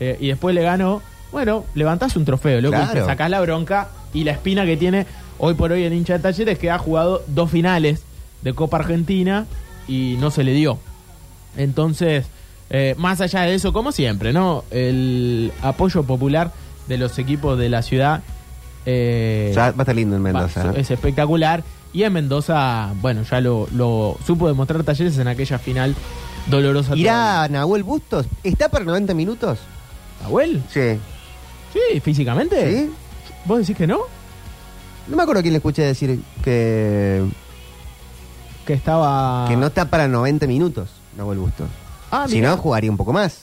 eh, 0.00 0.16
y 0.20 0.28
después 0.28 0.54
le 0.54 0.62
ganó. 0.62 1.02
Bueno, 1.32 1.64
levantás 1.74 2.14
un 2.16 2.24
trofeo, 2.24 2.60
loco, 2.60 2.76
y 2.76 2.78
Claro. 2.80 3.00
te 3.00 3.04
sacás 3.04 3.28
la 3.30 3.40
bronca 3.40 3.88
y 4.14 4.24
la 4.24 4.32
espina 4.32 4.64
que 4.64 4.76
tiene 4.76 5.06
hoy 5.38 5.54
por 5.54 5.72
hoy 5.72 5.82
el 5.82 5.92
hincha 5.92 6.14
de 6.14 6.18
Talleres 6.20 6.58
que 6.58 6.70
ha 6.70 6.78
jugado 6.78 7.22
dos 7.26 7.50
finales 7.50 8.02
de 8.42 8.54
Copa 8.54 8.76
Argentina 8.78 9.46
y 9.88 10.16
no 10.20 10.30
se 10.30 10.44
le 10.44 10.52
dio. 10.52 10.78
Entonces, 11.56 12.26
eh, 12.70 12.94
más 12.98 13.20
allá 13.20 13.42
de 13.42 13.54
eso, 13.54 13.72
como 13.72 13.90
siempre, 13.92 14.32
¿no? 14.32 14.64
El 14.70 15.52
apoyo 15.62 16.02
popular 16.04 16.52
de 16.86 16.98
los 16.98 17.18
equipos 17.18 17.58
de 17.58 17.68
la 17.68 17.82
ciudad 17.82 18.22
eh, 18.86 19.52
Ya 19.54 19.72
va 19.72 19.78
a 19.78 19.82
estar 19.82 19.94
lindo 19.96 20.16
en 20.16 20.22
Mendoza. 20.22 20.64
va, 20.72 20.72
es 20.78 20.90
espectacular. 20.90 21.62
Y 21.92 22.02
en 22.02 22.12
Mendoza, 22.12 22.92
bueno, 23.00 23.22
ya 23.22 23.40
lo, 23.40 23.66
lo 23.72 24.16
supo 24.26 24.46
demostrar 24.48 24.82
Talleres 24.84 25.16
en 25.18 25.28
aquella 25.28 25.58
final 25.58 25.94
dolorosa. 26.48 26.94
¿Irá 26.96 27.48
Nahuel 27.48 27.82
Bustos? 27.82 28.26
¿Está 28.44 28.68
para 28.68 28.84
90 28.84 29.14
minutos? 29.14 29.58
¿Abuel? 30.24 30.62
Sí. 30.72 30.98
Sí, 31.72 32.00
físicamente. 32.00 32.72
¿Sí? 32.86 32.90
¿Vos 33.44 33.60
decís 33.60 33.76
que 33.76 33.86
no? 33.86 34.00
No 35.06 35.16
me 35.16 35.22
acuerdo 35.22 35.40
quién 35.42 35.52
le 35.54 35.58
escuché 35.58 35.82
decir 35.82 36.20
que, 36.44 37.24
Que 38.66 38.74
estaba... 38.74 39.46
que 39.48 39.56
no 39.56 39.68
está 39.68 39.86
para 39.86 40.06
90 40.08 40.46
minutos, 40.46 40.90
Nahuel 41.16 41.38
Bustos. 41.38 41.68
Ah, 42.10 42.26
si 42.28 42.40
no, 42.40 42.56
jugaría 42.58 42.90
un 42.90 42.96
poco 42.98 43.12
más. 43.14 43.42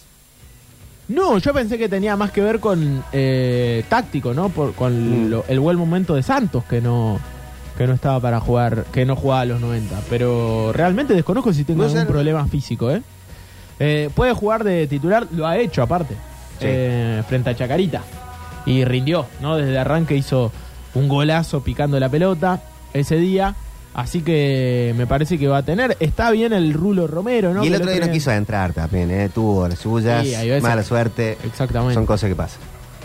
No, 1.08 1.38
yo 1.38 1.54
pensé 1.54 1.78
que 1.78 1.88
tenía 1.90 2.16
más 2.16 2.32
que 2.32 2.42
ver 2.42 2.60
con 2.60 3.04
eh, 3.12 3.84
táctico, 3.90 4.34
¿no? 4.34 4.50
Por, 4.50 4.74
con 4.74 5.28
Mm. 5.28 5.30
lo- 5.30 5.46
el 5.48 5.60
buen 5.60 5.78
momento 5.78 6.16
de 6.16 6.24
Santos 6.24 6.64
que 6.66 6.82
no 6.82 7.20
que 7.77 7.88
no 7.88 7.94
estaba 7.94 8.20
para 8.20 8.39
jugar, 8.39 8.86
que 8.91 9.05
no 9.05 9.15
jugaba 9.15 9.41
a 9.41 9.46
los 9.46 9.60
90. 9.62 10.00
Pero 10.10 10.72
realmente 10.74 11.13
desconozco 11.13 11.51
si 11.53 11.63
tengo 11.63 11.84
No 11.84 11.89
algún 11.89 12.05
problema 12.08 12.48
físico, 12.48 12.89
¿eh? 12.91 13.01
Eh, 13.79 14.10
Puede 14.15 14.34
jugar 14.34 14.63
de 14.63 14.88
titular, 14.88 15.27
lo 15.32 15.46
ha 15.48 15.58
hecho 15.58 15.84
aparte, 15.84 16.13
Sí. 16.60 16.67
eh, 16.67 17.24
frente 17.27 17.50
a 17.50 17.55
Chacarita. 17.55 18.01
Y 18.65 18.84
rindió, 18.86 19.25
¿no? 19.41 19.58
Desde 19.58 19.72
el 19.72 19.77
arranque 19.77 20.15
hizo 20.15 20.51
un 20.96 21.08
golazo 21.08 21.62
picando 21.62 22.00
la 22.00 22.10
pelota 22.10 22.62
ese 22.94 23.17
día. 23.17 23.53
Así 23.94 24.22
que 24.22 24.94
me 24.98 25.08
parece 25.08 25.38
que 25.38 25.48
va 25.48 25.58
a 25.60 25.63
tener. 25.63 25.96
Está 26.00 26.32
bien 26.32 26.51
el 26.51 26.74
Rulo 26.74 27.08
Romero, 27.08 27.53
¿no? 27.53 27.63
y 27.63 27.67
el 27.67 27.74
Que 27.74 27.77
otro 27.79 27.91
día 27.91 28.05
no 28.05 28.12
quiso 28.12 28.32
entrar 28.32 28.74
también, 28.74 29.10
¿eh? 29.12 29.29
Tuvo 29.34 29.67
las 29.67 29.79
suyas, 29.79 30.25
Sí, 30.27 30.36
mala 30.62 30.84
suerte. 30.84 31.38
Exactamente. 31.46 31.94
Son 31.94 32.05
cosas 32.05 32.29
que 32.29 32.36
pasan. 32.36 32.60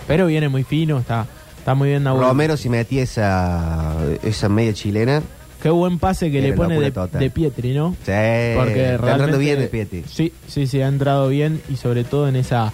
Pero 0.09 0.27
viene 0.27 0.49
muy 0.49 0.65
fino, 0.65 0.99
está, 0.99 1.27
está 1.71 1.75
muy 1.77 1.91
bien 1.91 2.03
Nahuel. 2.03 2.25
Romero, 2.27 2.57
si 2.57 2.69
metía 2.69 3.03
esa, 3.03 3.95
esa 4.25 4.49
media 4.49 4.75
chilena, 4.75 5.23
Qué 5.63 5.69
buen 5.71 5.99
pase 5.99 6.31
que 6.33 6.41
le 6.41 6.55
pone 6.55 6.81
de, 6.81 6.91
de 6.91 7.31
Pietri, 7.31 7.75
¿no? 7.75 7.91
sí, 8.05 8.13
Porque 8.57 8.95
está 8.95 9.11
entrando 9.13 9.39
bien 9.39 9.59
de 9.61 9.67
Pieti. 9.69 10.05
Sí, 10.09 10.33
sí, 10.49 10.67
sí, 10.67 10.81
ha 10.81 10.89
entrado 10.89 11.29
bien 11.29 11.61
y 11.69 11.77
sobre 11.77 12.03
todo 12.03 12.27
en 12.29 12.37
esa 12.37 12.73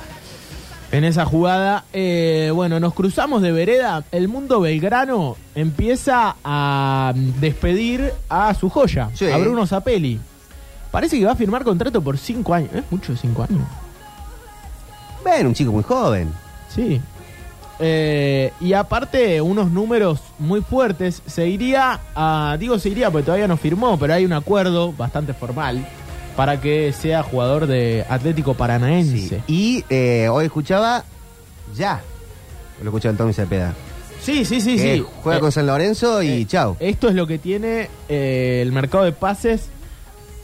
en 0.93 1.03
esa 1.05 1.25
jugada. 1.27 1.85
Eh, 1.93 2.53
bueno, 2.55 2.79
nos 2.79 2.95
cruzamos 2.95 3.43
de 3.43 3.51
vereda. 3.53 4.05
El 4.13 4.29
mundo 4.29 4.61
belgrano 4.61 5.37
empieza 5.57 6.37
a 6.45 7.13
despedir 7.41 8.13
a 8.29 8.55
su 8.55 8.71
joya, 8.71 9.11
Sí. 9.15 9.29
a 9.31 9.37
Bruno 9.37 9.67
Zapelli. 9.67 10.21
Parece 10.93 11.19
que 11.19 11.25
va 11.27 11.33
a 11.33 11.37
firmar 11.37 11.65
contrato 11.65 12.01
por 12.01 12.17
cinco 12.17 12.55
años. 12.55 12.71
Es 12.73 12.85
mucho 12.91 13.17
cinco 13.17 13.43
años. 13.43 13.67
Bueno, 15.25 15.49
un 15.49 15.55
chico 15.55 15.73
muy 15.73 15.83
joven. 15.83 16.31
Sí. 16.73 17.01
Eh, 17.79 18.53
y 18.61 18.73
aparte, 18.73 19.41
unos 19.41 19.71
números 19.71 20.21
muy 20.39 20.63
fuertes. 20.63 21.23
Se 21.27 21.47
iría 21.49 22.01
a. 22.15 22.57
Digo, 22.59 22.79
se 22.79 22.89
iría 22.89 23.11
porque 23.11 23.25
todavía 23.27 23.49
no 23.49 23.57
firmó, 23.57 23.99
pero 23.99 24.15
hay 24.15 24.25
un 24.25 24.33
acuerdo 24.33 24.93
bastante 24.93 25.35
formal 25.35 25.87
para 26.37 26.61
que 26.61 26.93
sea 26.93 27.23
jugador 27.23 27.67
de 27.67 28.05
Atlético 28.09 28.55
Paranaense. 28.55 29.43
Y 29.47 29.85
eh, 29.91 30.29
hoy 30.31 30.47
escuchaba 30.47 31.05
ya. 31.75 32.01
Lo 32.83 32.91
escuchaba 32.91 33.13
el 33.13 33.17
Tommy 33.19 33.33
Cepeda. 33.33 33.75
Sí, 34.21 34.45
sí, 34.45 34.61
sí, 34.61 34.77
que 34.77 34.97
sí. 34.97 35.05
Juega 35.23 35.39
Eh, 35.39 35.41
con 35.41 35.53
San 35.53 35.67
Lorenzo 35.67 36.23
y 36.23 36.29
eh, 36.43 36.47
chao. 36.47 36.77
Esto 36.81 37.09
es 37.09 37.15
lo 37.15 37.27
que 37.27 37.39
tiene 37.39 37.89
eh, 38.09 38.61
el 38.63 38.73
mercado 38.73 39.05
de 39.05 39.13
pases 39.13 39.69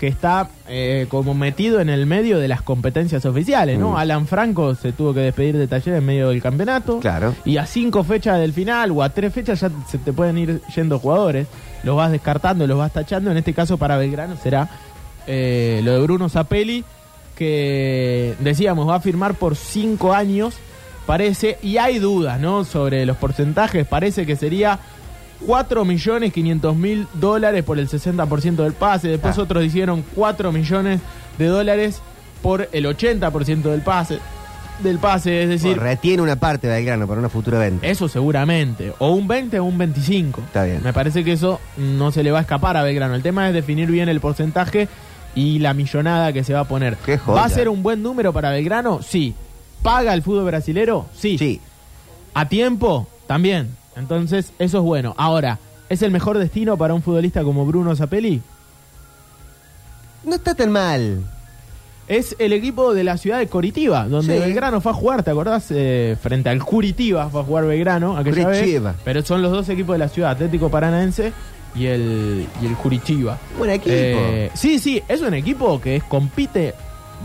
que 0.02 0.08
está 0.08 0.48
eh, 0.66 1.06
como 1.08 1.32
metido 1.32 1.78
en 1.78 1.88
el 1.88 2.06
medio 2.06 2.40
de 2.40 2.48
las 2.48 2.60
competencias 2.60 3.24
oficiales, 3.24 3.78
¿no? 3.78 3.90
Mm. 3.90 3.96
Alan 3.98 4.26
Franco 4.26 4.74
se 4.74 4.90
tuvo 4.90 5.14
que 5.14 5.20
despedir 5.20 5.56
de 5.56 5.68
Taller 5.68 5.94
en 5.94 6.04
medio 6.04 6.30
del 6.30 6.42
campeonato. 6.42 6.98
Claro. 6.98 7.36
Y 7.44 7.58
a 7.58 7.66
cinco 7.66 8.02
fechas 8.02 8.40
del 8.40 8.52
final 8.52 8.90
o 8.90 9.04
a 9.04 9.10
tres 9.10 9.32
fechas 9.32 9.60
ya 9.60 9.70
se 9.88 9.98
te 9.98 10.12
pueden 10.12 10.38
ir 10.38 10.60
yendo 10.74 10.98
jugadores. 10.98 11.46
Los 11.84 11.96
vas 11.96 12.10
descartando, 12.10 12.66
los 12.66 12.78
vas 12.78 12.92
tachando. 12.92 13.30
En 13.30 13.36
este 13.36 13.54
caso 13.54 13.78
para 13.78 13.96
Belgrano 13.96 14.34
será 14.42 14.68
eh, 15.28 15.82
lo 15.84 15.92
de 15.92 16.00
Bruno 16.00 16.28
Zapelli, 16.28 16.84
que 17.36 18.34
decíamos 18.40 18.88
va 18.88 18.96
a 18.96 19.00
firmar 19.00 19.34
por 19.34 19.54
cinco 19.54 20.14
años, 20.14 20.56
parece. 21.06 21.58
Y 21.62 21.76
hay 21.76 22.00
dudas, 22.00 22.40
¿no? 22.40 22.64
Sobre 22.64 23.06
los 23.06 23.18
porcentajes. 23.18 23.86
Parece 23.86 24.26
que 24.26 24.34
sería 24.34 24.80
4 25.46 25.84
millones 25.84 26.32
500 26.32 26.76
mil 26.76 27.06
dólares 27.14 27.64
por 27.64 27.78
el 27.78 27.88
60% 27.88 28.62
del 28.62 28.72
pase. 28.74 29.08
Después 29.08 29.36
Ah. 29.38 29.42
otros 29.42 29.64
hicieron 29.64 30.04
4 30.14 30.52
millones 30.52 31.00
de 31.38 31.46
dólares 31.46 32.00
por 32.42 32.68
el 32.72 32.86
80% 32.86 33.70
del 33.70 33.82
pase. 33.82 34.18
Del 34.82 34.98
pase, 34.98 35.42
es 35.44 35.48
decir, 35.48 35.68
Bueno, 35.76 35.82
retiene 35.82 36.22
una 36.22 36.36
parte 36.36 36.66
de 36.66 36.74
Belgrano 36.74 37.06
para 37.06 37.20
una 37.20 37.28
futura 37.28 37.58
venta. 37.58 37.86
eso 37.86 38.08
seguramente. 38.08 38.92
O 38.98 39.12
un 39.12 39.28
20 39.28 39.60
o 39.60 39.64
un 39.64 39.78
25. 39.78 40.40
Está 40.40 40.64
bien. 40.64 40.80
Me 40.82 40.92
parece 40.92 41.22
que 41.22 41.32
eso 41.32 41.60
no 41.76 42.10
se 42.10 42.22
le 42.24 42.32
va 42.32 42.38
a 42.38 42.42
escapar 42.42 42.76
a 42.76 42.82
Belgrano. 42.82 43.14
El 43.14 43.22
tema 43.22 43.46
es 43.48 43.54
definir 43.54 43.90
bien 43.90 44.08
el 44.08 44.20
porcentaje 44.20 44.88
y 45.34 45.60
la 45.60 45.72
millonada 45.74 46.32
que 46.32 46.42
se 46.42 46.52
va 46.54 46.60
a 46.60 46.64
poner. 46.64 46.96
Qué 46.96 47.16
joya. 47.18 47.40
¿Va 47.40 47.46
a 47.46 47.48
ser 47.50 47.68
un 47.68 47.82
buen 47.82 48.02
número 48.02 48.32
para 48.32 48.50
Belgrano? 48.50 49.00
Sí. 49.02 49.34
¿Paga 49.82 50.14
el 50.14 50.22
fútbol 50.22 50.46
brasilero? 50.46 51.06
Sí. 51.16 51.38
Sí. 51.38 51.60
¿A 52.34 52.48
tiempo? 52.48 53.06
También. 53.26 53.76
Entonces, 53.96 54.52
eso 54.58 54.78
es 54.78 54.84
bueno. 54.84 55.14
Ahora, 55.18 55.58
¿es 55.88 56.02
el 56.02 56.10
mejor 56.10 56.38
destino 56.38 56.76
para 56.76 56.94
un 56.94 57.02
futbolista 57.02 57.42
como 57.44 57.66
Bruno 57.66 57.94
Zapelli? 57.96 58.40
No 60.24 60.34
está 60.34 60.54
tan 60.54 60.70
mal. 60.70 61.20
Es 62.08 62.34
el 62.38 62.52
equipo 62.52 62.94
de 62.94 63.04
la 63.04 63.16
ciudad 63.16 63.38
de 63.38 63.46
Coritiba, 63.46 64.06
donde 64.08 64.34
Sí. 64.34 64.40
Belgrano 64.40 64.80
fue 64.80 64.92
a 64.92 64.94
jugar, 64.94 65.22
¿te 65.22 65.30
acordás? 65.30 65.66
Eh, 65.70 66.16
frente 66.20 66.48
al 66.48 66.62
Curitiba 66.62 67.28
fue 67.30 67.40
a 67.40 67.44
jugar 67.44 67.64
Belgrano 67.66 68.16
aquella 68.16 68.44
Curitiba. 68.44 68.94
Pero 69.04 69.22
son 69.22 69.40
los 69.42 69.52
dos 69.52 69.68
equipos 69.68 69.94
de 69.94 69.98
la 69.98 70.08
ciudad, 70.08 70.32
Atlético 70.32 70.68
Paranaense 70.68 71.32
y 71.74 71.86
el, 71.86 72.46
y 72.60 72.66
el 72.66 72.74
Curitiba. 72.74 73.38
Buen 73.56 73.70
equipo. 73.70 73.90
Eh, 73.94 74.50
sí, 74.54 74.78
sí, 74.78 75.02
es 75.08 75.22
un 75.22 75.34
equipo 75.34 75.80
que 75.80 75.96
es- 75.96 76.04
compite 76.04 76.74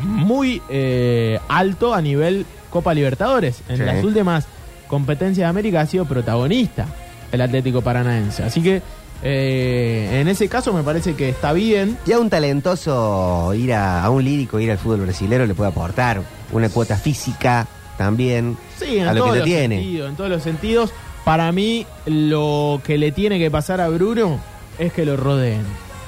muy 0.04 0.62
eh, 0.70 1.40
alto 1.50 1.94
a 1.94 2.02
nivel 2.02 2.46
Copa 2.70 2.94
Libertadores. 2.94 3.62
En 3.68 3.78
Sí. 3.78 3.84
las 3.84 4.04
últimas 4.04 4.48
competencias 4.88 5.46
de 5.46 5.50
América 5.50 5.82
ha 5.82 5.86
sido 5.86 6.06
protagonista 6.06 6.86
el 7.32 7.42
Atlético 7.42 7.82
Paranaense. 7.82 8.44
Así 8.44 8.62
que 8.62 8.82
eh, 9.24 10.20
en 10.22 10.28
ese 10.28 10.48
caso 10.48 10.74
me 10.74 10.84
parece 10.84 11.16
que 11.16 11.30
está 11.30 11.54
bien. 11.54 11.98
Ya 12.06 12.20
un 12.20 12.30
talentoso 12.30 13.54
ir 13.54 13.74
a, 13.74 14.04
a 14.04 14.10
un 14.10 14.24
lírico, 14.24 14.60
ir 14.60 14.72
al 14.72 14.78
fútbol 14.78 15.02
brasilero 15.02 15.46
le 15.46 15.54
puede 15.56 15.70
aportar 15.72 16.22
una 16.52 16.70
cuota 16.70 16.96
física 16.98 17.68
también 17.98 18.58
Sí, 18.78 18.98
en 19.00 19.08
a 19.08 19.14
lo 19.14 19.34
que 19.34 19.42
tiene. 19.42 19.82
en 20.06 20.16
todos 20.16 20.30
los 20.30 20.44
sentidos. 20.44 20.92
Para 21.26 21.52
mí, 21.52 21.86
lo 22.06 22.80
que 22.86 22.98
le 22.98 23.12
tiene 23.12 23.38
que 23.40 23.52
pasar 23.52 23.82
a 23.82 23.90
Bruno 23.90 24.40
es 24.80 24.94
que 24.94 25.04
lo 25.06 25.18
rodeen. 25.18 25.64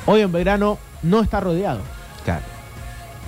Hoy 0.05 0.21
en 0.21 0.31
verano 0.31 0.77
no 1.03 1.21
está 1.21 1.39
rodeado. 1.41 1.81
Claro. 2.23 2.43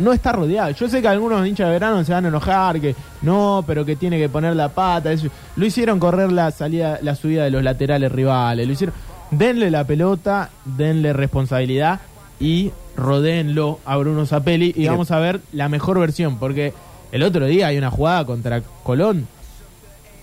No 0.01 0.13
está 0.13 0.31
rodeado. 0.31 0.71
Yo 0.71 0.89
sé 0.89 1.01
que 1.01 1.07
algunos 1.07 1.47
hinchas 1.47 1.67
de 1.67 1.73
verano 1.73 2.03
se 2.03 2.11
van 2.11 2.25
a 2.25 2.27
enojar, 2.29 2.79
que 2.81 2.95
no, 3.21 3.63
pero 3.65 3.85
que 3.85 3.95
tiene 3.95 4.17
que 4.17 4.29
poner 4.29 4.55
la 4.55 4.69
pata. 4.69 5.11
eso. 5.11 5.27
Lo 5.55 5.65
hicieron 5.65 5.99
correr 5.99 6.31
la 6.31 6.51
salida, 6.51 6.99
la 7.01 7.15
subida 7.15 7.43
de 7.43 7.51
los 7.51 7.63
laterales 7.63 8.11
rivales. 8.11 8.67
Lo 8.67 8.73
hicieron. 8.73 8.95
Denle 9.31 9.71
la 9.71 9.85
pelota, 9.85 10.49
denle 10.65 11.13
responsabilidad 11.13 12.01
y 12.39 12.71
rodéenlo 12.97 13.79
a 13.85 13.95
Bruno 13.97 14.25
Zapelli 14.25 14.73
y 14.75 14.87
vamos 14.87 15.11
a 15.11 15.19
ver 15.19 15.39
la 15.53 15.69
mejor 15.69 15.99
versión. 15.99 16.37
Porque 16.37 16.73
el 17.11 17.23
otro 17.23 17.45
día 17.45 17.67
hay 17.67 17.77
una 17.77 17.91
jugada 17.91 18.25
contra 18.25 18.61
Colón 18.83 19.27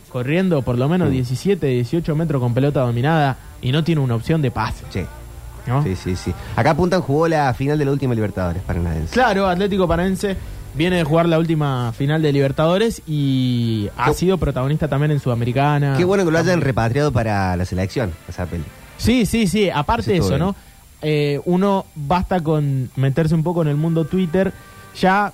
corriendo 0.09 0.63
por 0.63 0.79
lo 0.79 0.89
menos 0.89 1.11
17, 1.11 1.67
18 1.67 2.17
metros 2.17 2.41
con 2.41 2.55
pelota 2.55 2.81
dominada 2.81 3.37
y 3.61 3.73
no 3.73 3.85
tiene 3.85 4.01
una 4.01 4.15
opción 4.15 4.43
de 4.43 4.51
pase. 4.51 4.85
Sí. 4.91 5.01
¿No? 5.69 5.83
sí, 5.85 5.95
sí, 5.97 6.17
sí. 6.17 6.33
Acá 6.57 6.71
apuntan 6.71 7.01
jugó 7.03 7.29
la 7.29 7.53
final 7.55 7.79
de 7.79 7.85
la 7.85 7.93
última 7.93 8.15
Libertadores 8.15 8.63
Paranaense. 8.63 9.13
Claro, 9.13 9.47
Atlético 9.47 9.87
Paranaense 9.87 10.37
viene 10.75 10.97
de 10.97 11.05
jugar 11.05 11.27
la 11.27 11.39
última 11.39 11.93
final 11.93 12.23
de 12.23 12.33
Libertadores 12.33 13.03
y 13.07 13.89
ha 13.97 14.07
Qué- 14.07 14.15
sido 14.15 14.39
protagonista 14.39 14.89
también 14.89 15.11
en 15.13 15.21
Sudamericana. 15.21 15.95
Qué 15.97 16.05
bueno 16.05 16.25
que 16.25 16.31
lo 16.31 16.39
hayan 16.39 16.61
repatriado 16.61 17.13
para 17.13 17.57
la 17.57 17.65
selección, 17.65 18.13
esa 18.29 18.47
peli. 18.47 18.65
Sí, 18.97 19.27
sí, 19.27 19.47
sí. 19.47 19.71
Aparte 19.71 20.11
de 20.11 20.17
Eso 20.19 20.27
eso, 20.27 20.35
estuvo 20.35 20.49
¿no? 20.53 20.57
Eh, 21.03 21.41
uno 21.45 21.87
basta 21.95 22.41
con 22.41 22.91
meterse 22.97 23.35
un 23.35 23.45
poco 23.45 23.63
en 23.63 23.69
el 23.69 23.77
mundo 23.77 24.05
Twitter. 24.05 24.53
Ya 25.01 25.33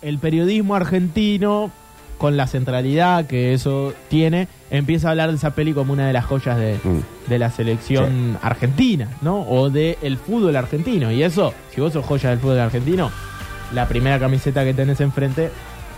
el 0.00 0.18
periodismo 0.18 0.74
argentino, 0.74 1.70
con 2.24 2.38
la 2.38 2.46
centralidad 2.46 3.26
que 3.26 3.52
eso 3.52 3.92
tiene, 4.08 4.48
empieza 4.70 5.08
a 5.08 5.10
hablar 5.10 5.28
de 5.28 5.36
esa 5.36 5.50
peli 5.54 5.74
como 5.74 5.92
una 5.92 6.06
de 6.06 6.14
las 6.14 6.24
joyas 6.24 6.56
de, 6.56 6.80
Mm. 6.82 7.00
de 7.28 7.38
la 7.38 7.50
selección 7.50 8.38
argentina, 8.40 9.10
¿no? 9.20 9.42
O 9.42 9.68
del 9.68 9.98
el 10.00 10.16
fútbol 10.16 10.56
argentino. 10.56 11.12
Y 11.12 11.22
eso, 11.22 11.52
si 11.74 11.82
vos 11.82 11.92
sos 11.92 12.02
joya 12.06 12.30
del 12.30 12.38
fútbol 12.38 12.60
argentino, 12.60 13.10
la 13.74 13.86
primera 13.88 14.18
camiseta 14.18 14.64
que 14.64 14.72
tenés 14.72 15.02
enfrente 15.02 15.50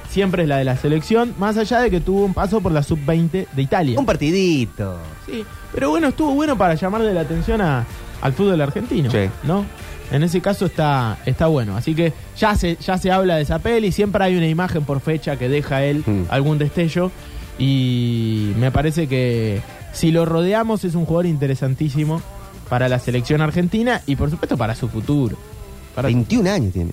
siempre 0.08 0.42
es 0.42 0.48
la 0.48 0.56
de 0.56 0.64
la 0.64 0.76
selección, 0.76 1.32
más 1.38 1.56
allá 1.58 1.78
de 1.80 1.90
que 1.92 2.00
tuvo 2.00 2.24
un 2.24 2.34
paso 2.34 2.60
por 2.60 2.72
la 2.72 2.82
sub-20 2.82 3.46
de 3.52 3.62
Italia. 3.62 3.96
Un 4.00 4.04
partidito. 4.06 4.98
Sí, 5.26 5.44
pero 5.72 5.90
bueno, 5.90 6.08
estuvo 6.08 6.34
bueno 6.34 6.58
para 6.58 6.74
llamarle 6.74 7.14
la 7.14 7.20
atención 7.20 7.60
a, 7.60 7.84
al 8.20 8.32
fútbol 8.32 8.60
argentino, 8.60 9.12
Sí. 9.12 9.30
¿no? 9.44 9.64
En 10.12 10.22
ese 10.22 10.40
caso 10.40 10.66
está, 10.66 11.18
está 11.26 11.46
bueno. 11.48 11.76
Así 11.76 11.94
que 11.94 12.12
ya 12.38 12.54
se, 12.54 12.76
ya 12.76 12.96
se 12.98 13.10
habla 13.10 13.36
de 13.36 13.42
esa 13.42 13.58
peli, 13.58 13.90
siempre 13.92 14.22
hay 14.24 14.36
una 14.36 14.46
imagen 14.48 14.84
por 14.84 15.00
fecha 15.00 15.36
que 15.36 15.48
deja 15.48 15.82
él 15.84 16.04
Mm. 16.06 16.22
algún 16.28 16.58
destello. 16.58 17.10
Y 17.58 18.52
me 18.58 18.70
parece 18.70 19.08
que 19.08 19.60
si 19.92 20.10
lo 20.12 20.24
rodeamos 20.26 20.84
es 20.84 20.94
un 20.94 21.06
jugador 21.06 21.26
interesantísimo 21.26 22.20
para 22.68 22.88
la 22.88 22.98
selección 22.98 23.40
argentina 23.40 24.02
y 24.06 24.16
por 24.16 24.30
supuesto 24.30 24.56
para 24.56 24.74
su 24.74 24.88
futuro. 24.88 25.36
Para, 25.94 26.08
21 26.08 26.50
años 26.50 26.72
tiene. 26.74 26.90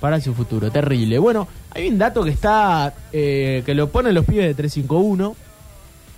para 0.00 0.20
su 0.20 0.34
futuro, 0.34 0.70
terrible. 0.72 1.18
Bueno, 1.20 1.46
hay 1.72 1.88
un 1.88 1.98
dato 1.98 2.24
que 2.24 2.30
está, 2.30 2.92
eh, 3.12 3.62
que 3.64 3.74
lo 3.74 3.88
ponen 3.90 4.14
los 4.14 4.24
pibes 4.24 4.46
de 4.46 4.54
351, 4.54 5.36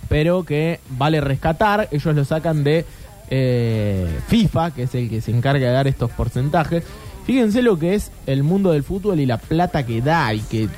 pero 0.09 0.43
que 0.43 0.79
vale 0.97 1.21
rescatar, 1.21 1.87
ellos 1.91 2.15
lo 2.15 2.25
sacan 2.25 2.63
de 2.63 2.83
eh, 3.29 4.07
FIFA, 4.27 4.71
que 4.71 4.83
es 4.83 4.95
el 4.95 5.09
que 5.09 5.21
se 5.21 5.31
encarga 5.31 5.67
de 5.67 5.73
dar 5.73 5.87
estos 5.87 6.11
porcentajes, 6.11 6.83
Fíjense 7.25 7.63
lo 7.63 7.79
que 7.79 7.95
es 7.95 8.11
el 8.27 8.43
mundo 8.43 8.71
del 8.71 8.83
fútbol 8.83 9.19
y 9.19 9.25
la 9.25 9.37
plata 9.37 9.85
que 9.85 10.01
da 10.01 10.33
y 10.33 10.41
que, 10.41 10.69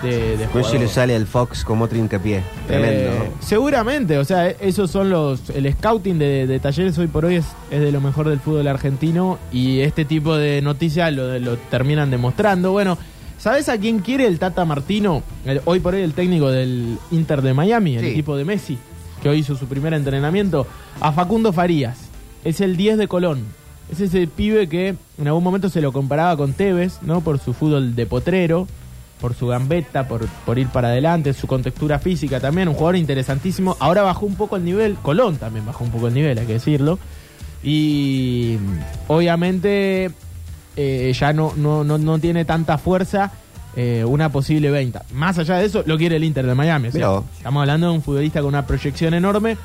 de, 0.02 0.37
de, 0.37 0.64
si 0.64 0.78
le 0.78 0.88
sale 0.88 1.16
el 1.16 1.26
Fox 1.26 1.64
como 1.64 1.85
otro 1.87 1.97
hincapié. 1.99 2.42
Tremendo. 2.66 3.11
Eh, 3.25 3.30
seguramente, 3.40 4.18
o 4.18 4.25
sea, 4.26 4.49
e- 4.50 4.56
esos 4.61 4.90
son 4.90 5.09
los. 5.09 5.49
El 5.50 5.73
scouting 5.73 6.18
de, 6.18 6.47
de 6.47 6.61
talleres 6.61 6.97
hoy 6.99 7.06
por 7.06 7.25
hoy 7.25 7.37
es, 7.37 7.47
es 7.71 7.80
de 7.80 7.90
lo 7.90 8.00
mejor 8.02 8.28
del 8.28 8.38
fútbol 8.40 8.68
argentino 8.68 9.38
y 9.52 9.80
este 9.80 10.04
tipo 10.04 10.37
de 10.37 10.61
noticias 10.62 11.11
lo, 11.12 11.38
lo 11.38 11.56
terminan 11.56 12.11
demostrando. 12.11 12.73
Bueno, 12.73 12.99
¿sabes 13.38 13.69
a 13.69 13.78
quién 13.78 14.00
quiere 14.00 14.26
el 14.26 14.38
Tata 14.38 14.64
Martino? 14.64 15.23
El- 15.45 15.61
hoy 15.64 15.81
por 15.81 15.95
hoy 15.95 16.02
el 16.02 16.12
técnico 16.14 16.50
del 16.50 16.99
Inter 17.11 17.43
de 17.43 17.55
Miami, 17.55 17.97
el 17.97 18.02
Sí. 18.05 18.11
equipo 18.11 18.37
de 18.37 18.45
Messi, 18.45 18.78
que 19.23 19.28
hoy 19.28 19.38
hizo 19.38 19.57
su 19.57 19.66
primer 19.66 19.93
entrenamiento, 19.95 20.66
a 21.00 21.12
Facundo 21.12 21.52
Farías. 21.52 21.99
Es 22.45 22.61
el 22.61 22.76
10 22.76 22.99
de 22.99 23.09
Colón. 23.09 23.45
Es 23.90 24.00
ese 24.00 24.26
pibe 24.26 24.69
que 24.69 24.97
en 25.19 25.26
algún 25.26 25.45
momento 25.45 25.69
se 25.69 25.81
lo 25.81 25.93
comparaba 25.93 26.37
con 26.37 26.52
Tevez, 26.52 26.99
¿no? 27.02 27.21
Por 27.21 27.38
su 27.38 27.52
fútbol 27.52 27.95
de 27.95 28.07
potrero 28.07 28.66
por 29.21 29.33
su 29.35 29.47
gambeta, 29.47 30.07
por, 30.09 30.26
por 30.45 30.59
ir 30.59 30.66
para 30.69 30.88
adelante, 30.88 31.33
su 31.33 31.47
contextura 31.47 31.99
física 31.99 32.38
también, 32.38 32.69
un 32.69 32.75
jugador 32.75 32.97
interesantísimo. 32.97 33.75
Ahora 33.81 34.02
bajó 34.02 34.26
un 34.26 34.35
poco 34.35 34.57
el 34.57 34.64
nivel, 34.66 34.97
Colón 34.97 35.37
también 35.38 35.64
bajó 35.64 35.85
un 35.85 35.90
poco 35.90 36.09
el 36.09 36.12
nivel, 36.14 36.37
hay 36.38 36.45
que 36.47 36.52
decirlo. 36.52 36.99
Y 37.64 38.59
obviamente 39.09 40.11
eh, 40.77 41.12
ya 41.19 41.33
no, 41.33 41.53
no, 41.57 41.85
no, 41.85 41.99
no 41.99 42.19
tiene 42.19 42.45
tanta 42.45 42.79
fuerza 42.79 43.33
eh, 43.77 44.05
una 44.07 44.31
posible 44.31 44.71
venta. 44.71 45.05
Más 45.12 45.39
allá 45.39 45.57
de 45.59 45.67
eso, 45.67 45.83
lo 45.87 45.99
quiere 45.99 46.17
el 46.17 46.25
Inter 46.25 46.47
de 46.47 46.55
Miami. 46.55 46.89
o 46.89 46.93
sea, 46.93 47.21
estamos 47.37 47.61
hablando 47.61 47.89
de 47.89 47.93
un 47.95 48.03
futbolista 48.03 48.41
con 48.41 48.49
una 48.49 48.67
proyección 48.67 49.12
enorme. 49.15 49.57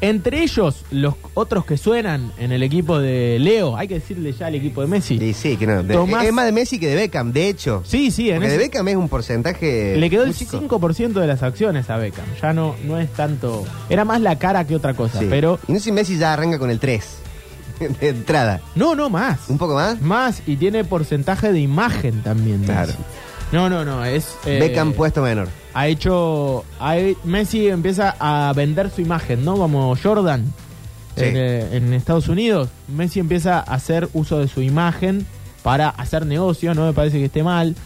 Entre 0.00 0.42
ellos, 0.42 0.84
los 0.90 1.14
otros 1.32 1.64
que 1.64 1.78
suenan 1.78 2.30
en 2.36 2.52
el 2.52 2.62
equipo 2.62 2.98
de 2.98 3.38
Leo, 3.38 3.74
hay 3.76 3.88
que 3.88 3.94
decirle 3.94 4.32
ya 4.32 4.48
al 4.48 4.54
equipo 4.54 4.82
de 4.82 4.86
Messi. 4.88 5.18
Sí, 5.18 5.32
sí, 5.32 5.56
que 5.56 5.66
no. 5.66 5.82
de- 5.82 5.94
Tomás- 5.94 6.24
es 6.26 6.32
más 6.32 6.44
de 6.44 6.52
Messi 6.52 6.78
que 6.78 6.88
de 6.88 6.94
Beckham, 6.96 7.32
de 7.32 7.48
hecho. 7.48 7.82
Sí, 7.86 8.10
sí, 8.10 8.28
en 8.28 8.36
Porque 8.36 8.48
ese- 8.48 8.58
de 8.58 8.64
Beckham 8.64 8.88
es 8.88 8.96
un 8.96 9.08
porcentaje. 9.08 9.96
Le 9.96 10.10
quedó 10.10 10.24
el 10.24 10.34
chico. 10.34 10.58
5% 10.60 11.20
de 11.20 11.26
las 11.26 11.42
acciones 11.42 11.88
a 11.88 11.96
Beckham. 11.96 12.26
Ya 12.42 12.52
no, 12.52 12.74
no 12.84 12.98
es 12.98 13.10
tanto. 13.14 13.64
Era 13.88 14.04
más 14.04 14.20
la 14.20 14.36
cara 14.38 14.66
que 14.66 14.76
otra 14.76 14.92
cosa. 14.92 15.20
Sí. 15.20 15.26
Pero. 15.30 15.58
Y 15.68 15.72
no 15.72 15.78
sé 15.78 15.84
si 15.86 15.92
Messi 15.92 16.18
ya 16.18 16.34
arranca 16.34 16.58
con 16.58 16.68
el 16.70 16.78
3 16.80 17.20
de 18.00 18.08
entrada. 18.08 18.60
No, 18.74 18.94
no, 18.94 19.10
más. 19.10 19.48
¿Un 19.48 19.58
poco 19.58 19.74
más? 19.74 20.00
Más. 20.00 20.42
Y 20.46 20.56
tiene 20.56 20.84
porcentaje 20.84 21.52
de 21.52 21.60
imagen 21.60 22.22
también. 22.22 22.62
Claro. 22.64 22.92
No, 23.52 23.68
no, 23.70 23.84
no. 23.84 24.04
Es. 24.04 24.36
eh, 24.46 24.58
Beckham 24.60 24.92
puesto 24.92 25.22
menor. 25.22 25.48
Ha 25.74 25.86
hecho. 25.88 26.64
ha- 26.80 26.96
Messi 27.24 27.68
empieza 27.68 28.14
a 28.18 28.52
vender 28.54 28.90
su 28.90 29.00
imagen, 29.00 29.44
¿no? 29.44 29.56
Como 29.56 29.94
Jordan. 30.00 30.44
Sí. 31.16 31.24
En, 31.24 31.36
eh, 31.36 31.76
en 31.76 31.92
Estados 31.94 32.28
Unidos. 32.28 32.68
Messi 32.88 33.20
empieza 33.20 33.58
a 33.58 33.62
hacer 33.62 34.08
uso 34.14 34.38
de 34.38 34.48
su 34.48 34.62
imagen 34.62 35.26
para 35.62 35.88
hacer 35.88 36.26
negocio. 36.26 36.74
No 36.74 36.86
me 36.86 36.92
parece 36.92 37.18
que 37.18 37.26
esté 37.26 37.42
mal. 37.44 37.76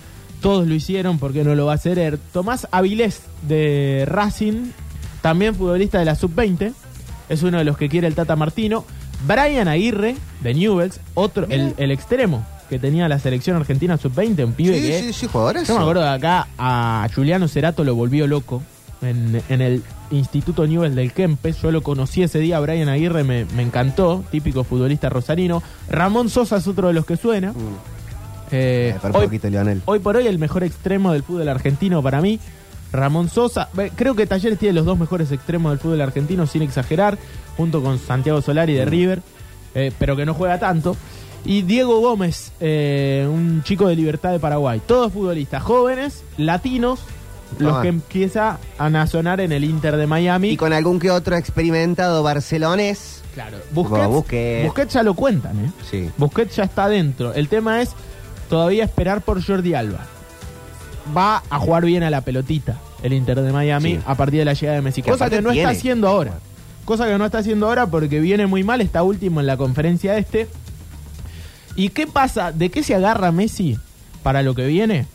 Todos 0.40 0.66
lo 0.68 0.74
hicieron, 0.74 1.18
porque 1.18 1.42
no 1.44 1.54
lo 1.54 1.66
va 1.66 1.72
a 1.72 1.74
hacer 1.74 1.98
él? 1.98 2.18
Tomás 2.32 2.68
Avilés 2.70 3.22
de 3.42 4.04
Racing, 4.06 4.70
también 5.20 5.54
futbolista 5.56 5.98
de 5.98 6.04
la 6.04 6.14
Sub-20, 6.14 6.72
es 7.28 7.42
uno 7.42 7.58
de 7.58 7.64
los 7.64 7.76
que 7.76 7.88
quiere 7.88 8.06
el 8.06 8.14
Tata 8.14 8.36
Martino. 8.36 8.84
Brian 9.26 9.68
Aguirre 9.68 10.16
de 10.42 10.54
Newells, 10.54 11.00
otro, 11.14 11.46
el, 11.48 11.74
el 11.76 11.90
extremo 11.90 12.44
que 12.68 12.78
tenía 12.78 13.08
la 13.08 13.18
selección 13.18 13.56
argentina 13.56 13.96
Sub-20, 13.96 14.44
un 14.44 14.52
pibe 14.52 14.78
Sí, 14.78 14.86
que... 14.86 15.00
sí, 15.00 15.12
sí, 15.12 15.26
jugadorazo. 15.26 15.66
Yo 15.66 15.76
me 15.76 15.80
acuerdo 15.82 16.02
de 16.02 16.08
acá 16.10 16.48
a 16.58 17.08
Juliano 17.14 17.48
Cerato 17.48 17.82
lo 17.82 17.94
volvió 17.94 18.26
loco 18.26 18.62
en, 19.00 19.42
en 19.48 19.62
el 19.62 19.82
Instituto 20.10 20.66
Newell 20.66 20.94
del 20.94 21.12
Kempes. 21.12 21.60
Yo 21.62 21.70
lo 21.70 21.82
conocí 21.82 22.22
ese 22.22 22.38
día, 22.38 22.60
Brian 22.60 22.88
Aguirre 22.88 23.24
me, 23.24 23.46
me 23.56 23.62
encantó, 23.62 24.22
típico 24.30 24.64
futbolista 24.64 25.08
rosarino. 25.08 25.62
Ramón 25.88 26.28
Sosa 26.28 26.58
es 26.58 26.66
otro 26.66 26.88
de 26.88 26.94
los 26.94 27.06
que 27.06 27.16
suena. 27.16 27.52
Mm. 27.52 27.56
Eh, 28.50 28.94
Eh, 28.94 29.10
hoy, 29.12 29.26
poquito, 29.26 29.48
hoy 29.84 29.98
por 29.98 30.16
hoy 30.16 30.26
el 30.26 30.38
mejor 30.38 30.62
extremo 30.64 31.12
del 31.12 31.22
fútbol 31.22 31.48
argentino 31.48 32.02
para 32.02 32.20
mí, 32.22 32.40
Ramón 32.92 33.28
Sosa. 33.28 33.68
Creo 33.96 34.14
que 34.14 34.26
Talleres 34.26 34.58
tiene 34.58 34.74
los 34.74 34.86
dos 34.86 34.98
mejores 34.98 35.30
extremos 35.32 35.72
del 35.72 35.78
fútbol 35.78 36.00
argentino, 36.00 36.46
sin 36.46 36.62
exagerar, 36.62 37.18
junto 37.56 37.82
con 37.82 37.98
Santiago 37.98 38.40
Solari 38.40 38.74
de 38.74 38.84
River, 38.84 39.22
eh, 39.74 39.92
pero 39.98 40.16
que 40.16 40.24
no 40.26 40.34
juega 40.34 40.58
tanto. 40.58 40.96
Y 41.44 41.62
Diego 41.62 42.00
Gómez, 42.00 42.52
eh, 42.60 43.26
un 43.30 43.62
chico 43.62 43.88
de 43.88 43.96
Libertad 43.96 44.32
de 44.32 44.40
Paraguay. 44.40 44.80
Todos 44.84 45.12
futbolistas 45.12 45.62
jóvenes, 45.62 46.24
latinos, 46.36 47.00
los 47.58 47.70
Toma. 47.70 47.82
que 47.82 47.88
empieza 47.88 48.58
a 48.76 49.06
sonar 49.06 49.40
en 49.40 49.52
el 49.52 49.64
Inter 49.64 49.96
de 49.96 50.06
Miami. 50.06 50.50
Y 50.50 50.56
con 50.56 50.72
algún 50.72 50.98
que 50.98 51.10
otro 51.10 51.36
experimentado 51.36 52.22
barcelonés. 52.22 53.22
claro, 53.34 53.58
Busquets, 53.72 53.98
Como 54.02 54.10
Busquets. 54.16 54.64
Busquets 54.66 54.92
ya 54.94 55.02
lo 55.02 55.14
cuentan, 55.14 55.64
¿eh? 55.64 55.70
Sí. 55.90 56.10
Busquets 56.16 56.56
ya 56.56 56.64
está 56.64 56.88
dentro. 56.88 57.32
El 57.32 57.48
tema 57.48 57.80
es 57.80 57.90
todavía 58.50 58.84
esperar 58.84 59.22
por 59.22 59.42
Jordi 59.44 59.74
Alba. 59.74 60.06
Va 61.16 61.42
a 61.50 61.58
jugar 61.58 61.84
bien 61.84 62.02
a 62.02 62.10
la 62.10 62.20
pelotita 62.20 62.78
el 63.02 63.12
Inter 63.12 63.40
de 63.40 63.52
Miami 63.52 63.92
Sí. 63.96 64.00
a 64.06 64.14
partir 64.16 64.40
de 64.40 64.44
la 64.44 64.52
llegada 64.54 64.76
de 64.76 64.82
Messi. 64.82 65.02
Que 65.02 65.10
Cosa 65.10 65.30
que 65.30 65.40
no 65.40 65.50
tiene. 65.52 65.68
está 65.70 65.78
haciendo 65.78 66.08
ahora. 66.08 66.34
Cosa 66.84 67.06
que 67.06 67.16
no 67.18 67.24
está 67.26 67.38
haciendo 67.38 67.66
ahora 67.68 67.86
porque 67.86 68.18
viene 68.20 68.46
muy 68.46 68.64
mal, 68.64 68.80
está 68.80 69.02
último 69.02 69.40
en 69.40 69.46
la 69.46 69.56
conferencia 69.56 70.16
este. 70.18 70.48
¿Y 71.76 71.90
qué 71.90 72.06
pasa? 72.06 72.50
¿De 72.52 72.70
qué 72.70 72.82
se 72.82 72.94
agarra 72.94 73.30
Messi 73.30 73.78
para 74.22 74.42
lo 74.42 74.54
que 74.54 74.66
viene? 74.66 75.06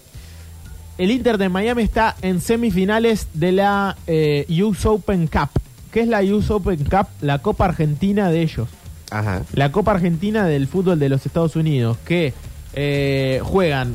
El 0.97 1.11
Inter 1.11 1.37
de 1.37 1.49
Miami 1.49 1.83
está 1.83 2.15
en 2.21 2.39
semifinales 2.39 3.27
de 3.33 3.51
la 3.51 3.97
eh, 4.07 4.45
US 4.63 4.85
Open 4.85 5.27
Cup. 5.27 5.49
¿Qué 5.91 6.01
es 6.01 6.07
la 6.07 6.21
US 6.21 6.49
Open 6.51 6.83
Cup? 6.85 7.07
La 7.21 7.39
Copa 7.39 7.65
Argentina 7.65 8.29
de 8.29 8.41
ellos 8.43 8.67
Ajá. 9.11 9.41
la 9.53 9.71
Copa 9.71 9.91
Argentina 9.91 10.45
del 10.45 10.67
fútbol 10.67 10.99
de 10.99 11.09
los 11.09 11.25
Estados 11.25 11.55
Unidos, 11.55 11.97
que 12.05 12.33
eh, 12.73 13.41
juegan 13.43 13.93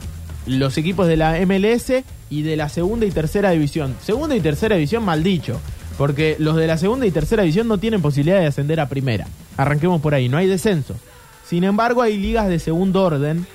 los 0.48 0.76
equipos 0.78 1.06
de 1.06 1.16
la 1.16 1.38
MLS 1.46 1.92
y 2.30 2.42
de 2.42 2.56
la 2.56 2.68
segunda 2.68 3.06
y 3.06 3.10
tercera 3.10 3.50
división. 3.50 3.94
Segunda 4.02 4.34
y 4.34 4.40
tercera 4.40 4.76
división, 4.76 5.04
mal 5.04 5.22
dicho, 5.22 5.60
porque 5.96 6.36
los 6.38 6.56
de 6.56 6.66
la 6.66 6.78
segunda 6.78 7.06
y 7.06 7.10
tercera 7.10 7.42
división 7.42 7.68
no 7.68 7.78
tienen 7.78 8.02
posibilidad 8.02 8.40
de 8.40 8.46
ascender 8.46 8.80
a 8.80 8.88
primera. 8.88 9.26
Arranquemos 9.56 10.00
por 10.00 10.14
ahí, 10.14 10.28
no 10.28 10.38
hay 10.38 10.46
descenso. 10.46 10.94
Sin 11.44 11.64
embargo, 11.64 12.02
hay 12.02 12.18
ligas 12.18 12.48
de 12.48 12.58
segundo 12.58 13.02
orden, 13.02 13.46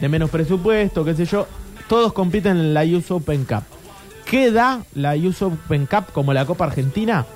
de 0.00 0.08
menos 0.08 0.30
presupuesto, 0.30 1.04
qué 1.04 1.14
sé 1.14 1.24
yo. 1.24 1.46
Todos 1.88 2.12
compiten 2.12 2.56
en 2.56 2.74
la 2.74 2.84
US 2.84 3.10
Open 3.10 3.44
Cup. 3.44 3.62
¿Qué 4.24 4.50
da 4.50 4.84
la 4.94 5.14
US 5.14 5.42
Open 5.42 5.86
Cup 5.86 6.12
como 6.12 6.32
la 6.32 6.46
Copa 6.46 6.64
Argentina? 6.64 7.26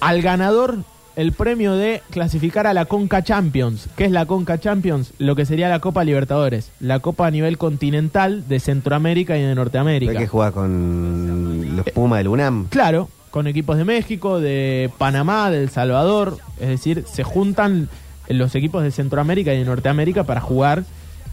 Al 0.00 0.22
ganador 0.22 0.78
el 1.18 1.32
premio 1.32 1.74
de 1.74 2.00
clasificar 2.10 2.68
a 2.68 2.72
la 2.72 2.84
Conca 2.84 3.24
Champions. 3.24 3.88
¿Qué 3.96 4.04
es 4.04 4.12
la 4.12 4.24
Conca 4.26 4.60
Champions? 4.60 5.12
Lo 5.18 5.34
que 5.34 5.46
sería 5.46 5.68
la 5.68 5.80
Copa 5.80 6.04
Libertadores. 6.04 6.70
La 6.78 7.00
Copa 7.00 7.26
a 7.26 7.30
nivel 7.32 7.58
continental 7.58 8.46
de 8.46 8.60
Centroamérica 8.60 9.36
y 9.36 9.42
de 9.42 9.52
Norteamérica. 9.52 10.12
Hay 10.12 10.18
que 10.18 10.28
jugar 10.28 10.52
con 10.52 11.74
los 11.74 11.90
Pumas 11.90 12.18
del 12.18 12.28
UNAM. 12.28 12.68
Claro, 12.68 13.08
con 13.32 13.48
equipos 13.48 13.76
de 13.78 13.84
México, 13.84 14.38
de 14.38 14.92
Panamá, 14.96 15.50
de 15.50 15.64
El 15.64 15.70
Salvador. 15.70 16.38
Es 16.60 16.68
decir, 16.68 17.04
se 17.12 17.24
juntan 17.24 17.88
los 18.28 18.54
equipos 18.54 18.84
de 18.84 18.92
Centroamérica 18.92 19.52
y 19.52 19.58
de 19.58 19.64
Norteamérica 19.64 20.22
para 20.22 20.40
jugar 20.40 20.84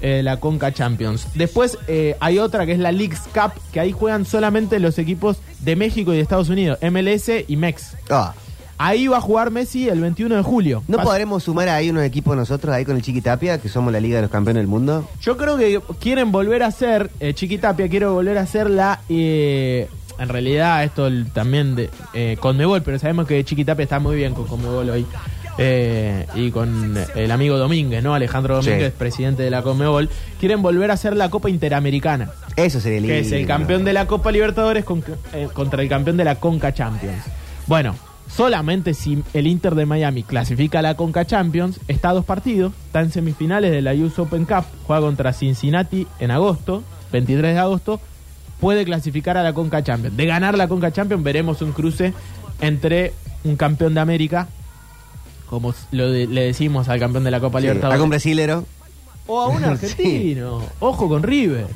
eh, 0.02 0.24
la 0.24 0.40
Conca 0.40 0.74
Champions. 0.74 1.28
Después 1.36 1.78
eh, 1.88 2.16
hay 2.22 2.40
otra 2.40 2.66
que 2.66 2.72
es 2.72 2.80
la 2.80 2.92
Leagues 2.92 3.22
Cup, 3.32 3.52
que 3.72 3.80
ahí 3.80 3.92
juegan 3.92 4.26
solamente 4.26 4.80
los 4.80 4.98
equipos 4.98 5.38
de 5.60 5.76
México 5.76 6.12
y 6.12 6.16
de 6.16 6.24
Estados 6.24 6.50
Unidos, 6.50 6.80
MLS 6.82 7.30
y 7.48 7.56
MEX. 7.56 7.96
Ah, 8.10 8.34
Ahí 8.78 9.08
va 9.08 9.18
a 9.18 9.22
jugar 9.22 9.52
Messi 9.52 9.88
el 9.88 10.02
21 10.02 10.36
de 10.36 10.42
julio. 10.42 10.84
¿No 10.88 10.98
podremos 11.00 11.44
sumar 11.44 11.70
ahí 11.70 11.90
unos 11.90 12.04
equipos 12.04 12.36
nosotros, 12.36 12.74
ahí 12.76 12.84
con 12.84 12.96
el 12.98 13.02
Chiquitapia, 13.02 13.60
que 13.60 13.70
somos 13.70 13.94
la 13.94 14.00
Liga 14.02 14.18
de 14.18 14.24
los 14.24 14.32
Campeones 14.32 14.62
del 14.62 14.68
Mundo? 14.68 15.08
Yo 15.22 15.38
creo 15.38 15.56
que 15.58 15.80
quieren 16.00 16.32
volver 16.32 16.62
a 16.64 16.68
hacer, 16.68 17.10
eh, 17.20 17.34
Chiquitapia 17.34 17.88
quiere 17.88 18.06
volver 18.08 18.38
a 18.38 18.42
hacer 18.42 18.70
la... 18.70 19.00
eh, 19.10 19.88
en 20.20 20.30
realidad 20.30 20.84
esto 20.84 21.08
el- 21.08 21.28
también 21.32 21.76
de 21.76 21.90
eh, 22.14 22.38
Conmebol, 22.40 22.82
pero 22.84 23.00
sabemos 23.00 23.28
que 23.28 23.44
Chiquitapia 23.44 23.84
está 23.84 24.00
muy 24.00 24.16
bien 24.16 24.34
con 24.34 24.46
Conmebol 24.46 24.90
hoy. 24.90 25.06
eh, 25.58 26.26
y 26.36 26.52
con 26.52 26.98
el 27.16 27.32
amigo 27.32 27.58
Domínguez, 27.58 28.04
¿no? 28.04 28.14
Alejandro 28.14 28.62
Sí. 28.62 28.66
Domínguez, 28.72 28.92
presidente 28.92 29.42
de 29.44 29.50
la 29.50 29.62
Conmebol. 29.62 30.10
Quieren 30.38 30.62
volver 30.62 30.92
a 30.92 30.96
hacer 30.96 31.16
la 31.16 31.30
Copa 31.30 31.50
Interamericana, 31.50 32.30
Eso 32.58 32.82
sería 32.82 33.00
lindo. 33.00 33.14
que 33.14 33.20
es 33.22 33.32
el 33.32 33.48
campeón 33.48 33.86
de 33.86 33.94
la 33.94 34.06
Copa 34.06 34.34
Libertadores 34.34 34.84
con- 34.84 35.02
eh, 35.34 35.48
contra 35.54 35.82
el 35.82 35.88
campeón 35.88 36.18
de 36.18 36.26
la 36.26 36.36
Conca 36.36 36.74
Champions. 36.74 37.24
Bueno, 37.68 37.96
solamente 38.28 38.94
si 38.94 39.24
el 39.34 39.48
Inter 39.48 39.76
de 39.76 39.86
Miami 39.86 40.24
clasifica 40.24 40.80
a 40.80 40.82
la 40.82 40.96
Conca 40.96 41.26
Champions, 41.26 41.80
está 41.88 42.10
a 42.10 42.14
dos 42.14 42.26
partidos, 42.26 42.74
está 42.88 43.02
en 43.02 43.12
semifinales 43.12 43.72
de 43.72 43.82
la 43.82 43.94
US 43.94 44.18
Open 44.20 44.46
Cup, 44.46 44.66
juega 44.86 45.02
contra 45.02 45.34
Cincinnati 45.34 46.08
en 46.20 46.32
agosto, 46.32 46.84
23 47.12 47.54
de 47.54 47.60
agosto, 47.60 48.00
puede 48.60 48.84
clasificar 48.86 49.38
a 49.38 49.44
la 49.44 49.54
Conca 49.54 49.84
Champions. 49.84 50.18
De 50.18 50.26
ganar 50.26 50.58
la 50.58 50.68
Conca 50.68 50.92
Champions 50.92 51.24
veremos 51.24 51.62
un 51.62 51.72
cruce 51.72 52.14
entre 52.62 53.14
un 53.44 53.56
campeón 53.56 53.94
de 53.94 54.00
América, 54.02 54.48
como 55.50 55.74
lo 55.92 56.10
de- 56.10 56.28
le 56.28 56.42
decimos 56.46 56.90
al 56.90 57.00
campeón 57.00 57.24
de 57.24 57.32
la 57.32 57.40
Copa 57.40 57.60
Sí, 57.60 57.64
Libertadores, 57.64 57.94
algún 57.96 58.10
brasilero. 58.10 58.66
o 59.28 59.42
a 59.42 59.48
un 59.48 59.60
Sí. 59.62 59.66
argentino. 59.66 60.62
Ojo 60.80 61.08
con 61.08 61.22
River. 61.24 61.68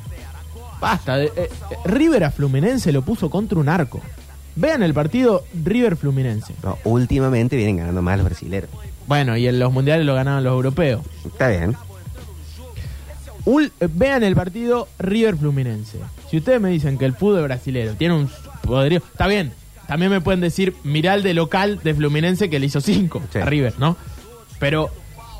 Basta. 0.80 1.16
de- 1.18 1.26
eh, 1.26 1.32
eh, 1.36 1.48
River 1.84 2.24
a 2.24 2.30
Fluminense 2.30 2.90
lo 2.90 3.02
puso 3.02 3.28
contra 3.30 3.58
un 3.58 3.68
arco. 3.68 4.00
Vean 4.56 4.82
el 4.82 4.92
partido 4.94 5.44
River-Fluminense. 5.62 6.54
No, 6.62 6.78
últimamente 6.84 7.56
vienen 7.56 7.76
ganando 7.78 8.02
más 8.02 8.16
los 8.18 8.26
brasileros. 8.26 8.70
Bueno, 9.06 9.36
y 9.36 9.46
en 9.46 9.58
los 9.58 9.72
mundiales 9.72 10.04
lo 10.06 10.14
ganaban 10.14 10.44
los 10.44 10.52
europeos. 10.52 11.02
Está 11.24 11.48
bien. 11.48 11.74
Ul- 13.46 13.72
eh, 13.80 13.88
vean 13.92 14.22
el 14.22 14.34
partido 14.34 14.88
River-Fluminense. 14.98 15.98
Si 16.30 16.36
ustedes 16.36 16.60
me 16.60 16.70
dicen 16.70 16.98
que 16.98 17.06
el 17.06 17.14
fútbol 17.14 17.42
brasilero 17.44 17.94
tiene 17.94 18.14
un 18.14 18.30
poderío, 18.62 18.98
está 18.98 19.26
bien. 19.26 19.52
También 19.88 20.12
me 20.12 20.20
pueden 20.20 20.40
decir, 20.40 20.74
mirá 20.84 21.14
el 21.14 21.22
de 21.22 21.34
local 21.34 21.80
de 21.82 21.94
Fluminense 21.94 22.48
que 22.50 22.60
le 22.60 22.66
hizo 22.66 22.80
5 22.80 23.22
Sí. 23.32 23.38
a 23.38 23.44
River, 23.44 23.74
¿no? 23.78 23.96
Pero, 24.60 24.90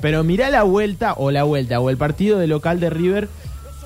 pero 0.01 0.25
mirá 0.25 0.51
la 0.51 0.63
vuelta 0.65 1.13
o 1.17 1.31
la 1.31 1.45
vuelta 1.45 1.79
o 1.79 1.91
el 1.91 1.97
partido 1.99 2.39
de 2.39 2.47
local 2.49 2.81
de 2.81 2.91
River 2.91 3.29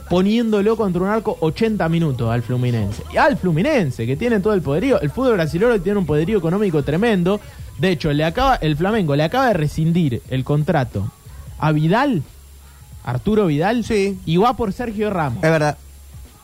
poniéndolo 0.09 0.77
contra 0.77 1.03
un 1.03 1.09
arco 1.09 1.37
80 1.40 1.88
minutos 1.88 2.31
al 2.31 2.43
Fluminense. 2.43 3.03
Y 3.12 3.17
al 3.17 3.37
Fluminense, 3.37 4.07
que 4.07 4.17
tiene 4.17 4.40
todo 4.40 4.53
el 4.55 4.62
poderío. 4.62 5.01
El 5.01 5.11
fútbol 5.11 5.35
brasileño 5.35 5.81
tiene 5.81 5.99
un 5.99 6.07
poderío 6.07 6.38
económico 6.38 6.83
tremendo. 6.83 7.40
De 7.79 7.90
hecho, 7.90 8.12
le 8.12 8.25
acaba, 8.25 8.57
el 8.57 8.77
Flamengo 8.77 9.17
le 9.17 9.23
acaba 9.25 9.49
de 9.49 9.55
rescindir 9.55 10.23
el 10.31 10.45
contrato 10.45 11.11
a 11.59 11.73
Vidal, 11.73 12.23
Arturo 13.05 13.47
Vidal, 13.47 13.85
Sí. 13.85 14.19
y 14.27 14.37
va 14.37 14.57
por 14.57 14.73
Sergio 14.73 15.11
Ramos. 15.11 15.43
Es 15.43 15.51
verdad. 15.51 15.77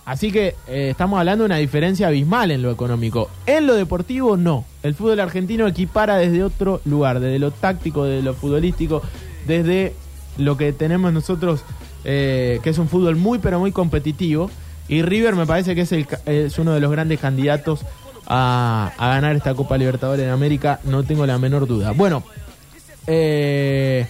Así 0.06 0.32
que 0.32 0.56
eh, 0.66 0.88
estamos 0.90 1.18
hablando 1.20 1.44
de 1.44 1.46
una 1.46 1.56
diferencia 1.58 2.08
abismal 2.08 2.50
en 2.50 2.62
lo 2.62 2.70
económico. 2.70 3.28
En 3.46 3.66
lo 3.66 3.74
deportivo, 3.74 4.36
no. 4.36 4.64
El 4.82 4.94
fútbol 4.94 5.20
argentino 5.20 5.66
equipara 5.68 6.16
desde 6.16 6.42
otro 6.42 6.80
lugar, 6.84 7.20
desde 7.20 7.38
lo 7.38 7.50
táctico, 7.52 8.04
desde 8.04 8.22
lo 8.24 8.34
futbolístico, 8.34 9.02
desde 9.46 9.94
lo 10.36 10.56
que 10.56 10.72
tenemos 10.72 11.12
nosotros, 11.12 11.60
eh, 12.04 12.60
que 12.62 12.70
es 12.70 12.78
un 12.78 12.88
fútbol 12.88 13.16
muy, 13.16 13.38
pero 13.38 13.58
muy 13.60 13.72
competitivo. 13.72 14.50
Y 14.88 15.02
River 15.02 15.36
me 15.36 15.46
parece 15.46 15.74
que 15.74 15.82
es, 15.82 15.92
el, 15.92 16.06
es 16.26 16.58
uno 16.58 16.72
de 16.72 16.80
los 16.80 16.90
grandes 16.90 17.20
candidatos 17.20 17.80
a, 18.26 18.92
a 18.98 19.08
ganar 19.08 19.36
esta 19.36 19.54
Copa 19.54 19.76
Libertadores 19.78 20.24
en 20.24 20.30
América, 20.32 20.80
no 20.84 21.02
tengo 21.04 21.26
la 21.26 21.38
menor 21.38 21.66
duda. 21.66 21.92
Bueno, 21.92 22.22
eh, 23.06 24.06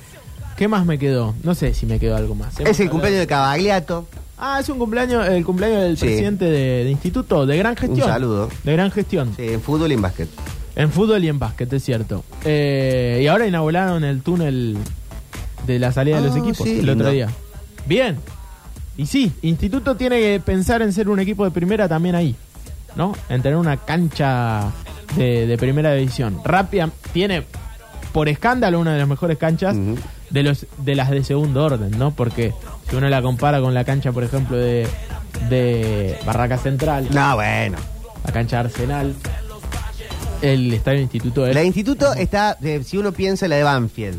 ¿qué 0.57 0.69
más 0.69 0.87
me 0.87 0.99
quedó? 0.99 1.35
No 1.43 1.55
sé 1.55 1.75
si 1.75 1.87
me 1.87 1.99
quedó 1.99 2.17
algo 2.17 2.35
más. 2.35 2.59
Hemos 2.59 2.71
Es 2.71 2.81
el 2.81 2.87
hablado- 2.87 2.91
cumpleaños 2.93 3.21
de 3.21 3.27
Cavagliato. 3.27 4.07
Ah, 4.39 4.59
es 4.61 4.69
un 4.71 4.79
cumpleaños, 4.79 5.29
el 5.29 5.45
cumpleaños 5.45 5.83
del 5.83 5.97
Sí. 5.99 6.07
presidente 6.07 6.47
de, 6.47 6.85
de 6.85 6.91
instituto, 6.91 7.45
de 7.45 7.59
gran 7.59 7.77
gestión. 7.77 8.07
Un 8.07 8.13
saludo. 8.15 8.49
De 8.65 8.73
gran 8.73 8.91
gestión. 8.91 9.35
Sí, 9.37 9.49
en 9.49 9.61
fútbol 9.61 9.91
y 9.91 9.95
en 9.95 10.03
básquet. 10.03 10.29
En 10.77 10.91
fútbol 10.91 11.23
y 11.23 11.29
en 11.29 11.39
básquet, 11.39 11.71
es 11.73 11.85
cierto. 11.85 12.25
Eh, 12.45 13.21
y 13.23 13.27
ahora 13.27 13.47
inauguraron 13.47 14.03
el 14.03 14.23
túnel 14.23 14.79
de 15.67 15.79
la 15.79 15.93
salida 15.93 16.21
de 16.23 16.29
los 16.29 16.37
Ah, 16.37 16.39
equipos 16.39 16.67
sí, 16.67 16.79
el 16.79 16.87
lindo. 16.87 17.05
otro 17.05 17.11
día. 17.11 17.29
Bien. 17.87 18.17
Y 18.97 19.07
sí, 19.07 19.33
Instituto 19.43 19.97
tiene 19.97 20.21
que 20.21 20.41
pensar 20.45 20.83
en 20.83 20.93
ser 20.93 21.09
un 21.09 21.21
equipo 21.21 21.45
de 21.45 21.51
primera 21.51 21.89
también 21.89 22.15
ahí. 22.15 22.35
¿No? 22.97 23.15
En 23.29 23.41
tener 23.41 23.57
una 23.57 23.77
cancha 23.77 24.73
de, 25.17 25.47
de 25.47 25.57
primera 25.59 25.95
división. 25.95 26.41
Rápida, 26.45 26.91
tiene 27.13 27.45
por 28.13 28.29
escándalo 28.29 28.81
una 28.81 28.93
de 28.93 28.99
las 28.99 29.07
mejores 29.09 29.39
canchas 29.39 29.77
de 30.31 30.43
los 30.43 30.67
de 30.79 30.95
las 30.97 31.11
de 31.11 31.23
segundo 31.23 31.65
orden, 31.65 31.93
¿no? 31.97 32.11
Porque 32.11 32.53
si 32.89 32.97
uno 32.97 33.09
la 33.09 33.23
compara 33.23 33.61
con 33.61 33.73
la 33.75 33.85
cancha, 33.85 34.11
por 34.11 34.25
ejemplo, 34.25 34.57
de, 34.57 34.89
de 35.49 36.19
Barraca 36.27 36.59
Central, 36.59 37.07
No, 37.13 37.37
bueno. 37.37 37.79
la 38.27 38.33
cancha 38.33 38.57
de 38.57 38.69
Arsenal, 38.69 39.15
el 40.43 40.73
estadio 40.75 41.01
Instituto 41.01 41.47
La 41.47 41.63
instituto 41.63 42.13
está, 42.15 42.57
eh, 42.63 42.83
si 42.85 42.97
uno 42.97 43.13
piensa 43.13 43.47
en 43.47 43.51
la 43.51 43.57
de 43.57 43.63
Banfield, 43.63 44.19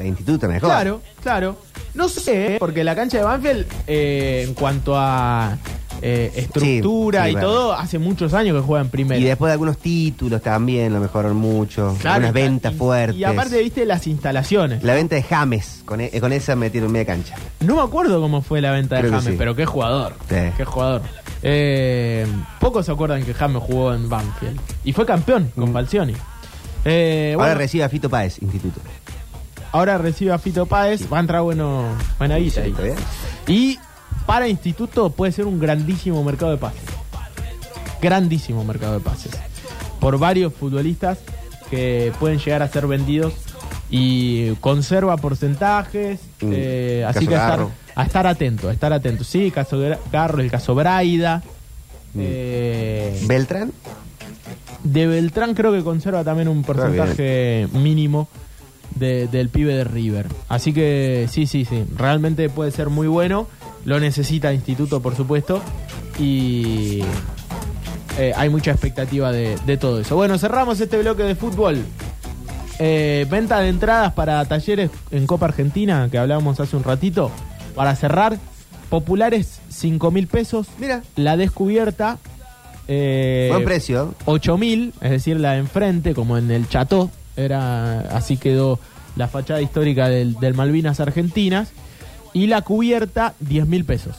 la 0.00 0.06
instituto 0.06 0.48
mejor. 0.48 0.68
Claro, 0.68 1.00
claro. 1.22 1.56
No 1.94 2.08
sé, 2.08 2.56
porque 2.58 2.84
la 2.84 2.94
cancha 2.94 3.18
de 3.18 3.24
Banfield, 3.24 3.66
eh, 3.86 4.44
en 4.46 4.54
cuanto 4.54 4.94
a 4.96 5.56
eh, 6.02 6.32
estructura 6.36 7.24
Sí, 7.26 7.32
sí, 7.32 7.36
y 7.36 7.40
todo, 7.40 7.72
hace 7.74 7.98
muchos 7.98 8.32
años 8.32 8.56
que 8.56 8.62
juega 8.66 8.82
en 8.84 8.90
primera. 8.90 9.20
Y 9.20 9.24
después 9.24 9.48
de 9.50 9.52
algunos 9.54 9.76
títulos 9.78 10.40
también 10.40 10.92
lo 10.94 11.00
mejoraron 11.00 11.36
mucho. 11.36 11.96
Claro, 12.00 12.20
unas 12.20 12.30
y- 12.30 12.34
ventas 12.34 12.72
y- 12.72 12.76
fuertes. 12.76 13.16
Y 13.18 13.24
aparte, 13.24 13.60
viste 13.60 13.84
las 13.84 14.06
instalaciones. 14.06 14.82
La 14.82 14.94
venta 14.94 15.16
de 15.16 15.22
James, 15.22 15.82
con, 15.84 16.00
e- 16.00 16.18
con 16.20 16.32
esa 16.32 16.54
metieron 16.56 16.90
media 16.92 17.06
cancha. 17.06 17.34
No 17.60 17.74
me 17.76 17.82
acuerdo 17.82 18.20
cómo 18.20 18.40
fue 18.40 18.60
la 18.60 18.70
venta 18.70 18.94
de 18.96 19.02
Creo 19.02 19.12
James, 19.12 19.26
sí. 19.32 19.34
pero 19.36 19.54
qué 19.56 19.66
jugador. 19.66 20.14
Qué 20.28 20.64
jugador. 20.64 21.02
Eh, 21.42 22.26
pocos 22.60 22.86
se 22.86 22.92
acuerdan 22.92 23.24
que 23.24 23.34
James 23.34 23.62
jugó 23.62 23.92
en 23.92 24.08
Banfield. 24.08 24.60
Y 24.84 24.92
fue 24.92 25.04
campeón 25.04 25.50
con 25.54 25.70
Mm. 25.70 25.72
Falcioni. 25.72 26.14
Eh, 26.84 27.32
Ahora 27.34 27.48
bueno, 27.48 27.58
recibe 27.60 27.84
a 27.84 27.88
Fito 27.90 28.08
Páez, 28.08 28.40
instituto. 28.40 28.80
Ahora 29.72 29.98
recibe 29.98 30.32
a 30.32 30.38
Fito 30.38 30.66
Páez. 30.66 31.10
Va 31.12 31.18
a 31.18 31.20
entrar 31.20 31.42
bueno, 31.42 31.84
buena 32.18 32.36
guita 32.36 32.62
ahí. 32.62 32.74
Y 33.46 33.78
para 34.26 34.48
Instituto 34.48 35.10
puede 35.10 35.32
ser 35.32 35.46
un 35.46 35.58
grandísimo 35.58 36.22
mercado 36.24 36.52
de 36.52 36.58
pases. 36.58 36.82
Grandísimo 38.00 38.64
mercado 38.64 38.94
de 38.94 39.00
pases. 39.00 39.32
Por 39.98 40.18
varios 40.18 40.52
futbolistas 40.54 41.18
que 41.68 42.12
pueden 42.18 42.38
llegar 42.38 42.62
a 42.62 42.68
ser 42.68 42.86
vendidos 42.86 43.34
y 43.90 44.54
conserva 44.56 45.16
porcentajes. 45.16 46.20
Mm, 46.40 46.52
eh, 46.52 47.04
así 47.06 47.26
que 47.26 47.34
a 47.34 47.38
estar, 47.38 47.50
Garro. 47.58 47.70
a 47.94 48.04
estar 48.04 48.26
atento, 48.26 48.68
a 48.68 48.72
estar 48.72 48.92
atento. 48.92 49.24
Sí, 49.24 49.50
caso 49.50 49.78
Garro, 50.10 50.40
el 50.40 50.50
caso 50.50 50.74
Braida. 50.74 51.42
Mm. 52.14 52.20
eh, 52.22 53.20
Beltrán, 53.26 53.72
de 54.82 55.06
Beltrán 55.06 55.54
creo 55.54 55.72
que 55.72 55.82
conserva 55.82 56.24
también 56.24 56.48
un 56.48 56.62
porcentaje 56.62 57.68
mínimo 57.72 58.28
de- 59.00 59.26
del 59.26 59.48
pibe 59.48 59.74
de 59.74 59.82
River. 59.84 60.26
Así 60.48 60.72
que 60.72 61.26
sí, 61.28 61.46
sí, 61.46 61.64
sí. 61.64 61.82
Realmente 61.96 62.48
puede 62.48 62.70
ser 62.70 62.88
muy 62.90 63.08
bueno. 63.08 63.48
Lo 63.84 63.98
necesita 63.98 64.52
Instituto, 64.52 65.00
por 65.02 65.16
supuesto. 65.16 65.60
Y 66.18 67.00
eh, 68.18 68.32
hay 68.36 68.48
mucha 68.50 68.70
expectativa 68.70 69.32
de, 69.32 69.56
de 69.66 69.76
todo 69.76 70.00
eso. 70.00 70.14
Bueno, 70.14 70.38
cerramos 70.38 70.80
este 70.80 70.98
bloque 70.98 71.22
de 71.24 71.34
fútbol. 71.34 71.78
Eh, 72.78 73.26
venta 73.30 73.60
de 73.60 73.68
entradas 73.68 74.12
para 74.14 74.44
talleres 74.46 74.90
en 75.10 75.26
Copa 75.26 75.46
Argentina, 75.46 76.08
que 76.10 76.18
hablábamos 76.18 76.60
hace 76.60 76.76
un 76.76 76.84
ratito. 76.84 77.30
Para 77.74 77.94
cerrar, 77.96 78.38
populares 78.88 79.60
5 79.70 80.10
mil 80.10 80.26
pesos. 80.26 80.66
mira, 80.78 81.02
La 81.16 81.36
descubierta. 81.36 82.18
eh, 82.88 83.48
buen 83.50 83.64
precio. 83.64 84.14
8000, 84.24 84.92
es 85.00 85.10
decir, 85.10 85.38
la 85.38 85.52
de 85.52 85.58
enfrente, 85.58 86.14
como 86.14 86.36
en 86.38 86.50
el 86.50 86.68
Chateau, 86.68 87.10
era 87.40 88.00
así 88.16 88.36
quedó 88.36 88.78
la 89.16 89.28
fachada 89.28 89.60
histórica 89.60 90.08
del, 90.08 90.34
del 90.34 90.54
Malvinas 90.54 91.00
Argentinas, 91.00 91.72
y 92.32 92.46
la 92.46 92.62
cubierta 92.62 93.34
10 93.40 93.66
mil 93.66 93.84
pesos 93.84 94.16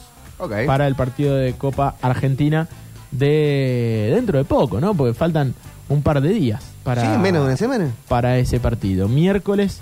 para 0.66 0.86
el 0.86 0.94
partido 0.94 1.36
de 1.36 1.54
Copa 1.54 1.94
Argentina 2.02 2.68
de 3.10 4.10
dentro 4.14 4.38
de 4.38 4.44
poco, 4.44 4.80
¿no? 4.80 4.94
Porque 4.94 5.14
faltan 5.14 5.54
un 5.88 6.02
par 6.02 6.20
de 6.20 6.30
días. 6.30 6.62
para, 6.82 7.02
Sí, 7.02 7.18
menos 7.20 7.42
de 7.42 7.48
una 7.48 7.56
semana. 7.56 7.90
para 8.08 8.38
ese 8.38 8.58
partido. 8.58 9.08
Miércoles, 9.08 9.80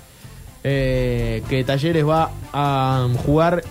eh, 0.63 1.41
que 1.49 1.63
Talleres 1.63 2.07
va 2.07 2.29
a 2.53 3.07
jugar 3.25 3.63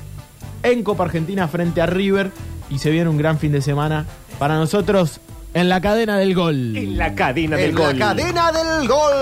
en 0.63 0.83
Copa 0.83 1.05
Argentina 1.05 1.47
frente 1.49 1.81
a 1.81 1.87
River 1.87 2.33
y 2.71 2.79
se 2.79 2.91
viene 2.91 3.09
un 3.09 3.19
gran 3.19 3.39
fin 3.39 3.53
de 3.53 3.61
semana 3.61 4.07
para 4.39 4.57
nosotros 4.57 5.21
en 5.55 5.69
la 5.69 5.81
cadena 5.81 6.17
del 6.19 6.35
gol. 6.35 6.77
En 6.77 6.97
la 6.97 7.15
cadena 7.15 7.57
del 7.57 7.71
En 7.71 7.77
gol. 7.77 7.99
la 7.99 8.07
cadena 8.07 8.53
del 8.53 8.89
gol. 8.89 9.13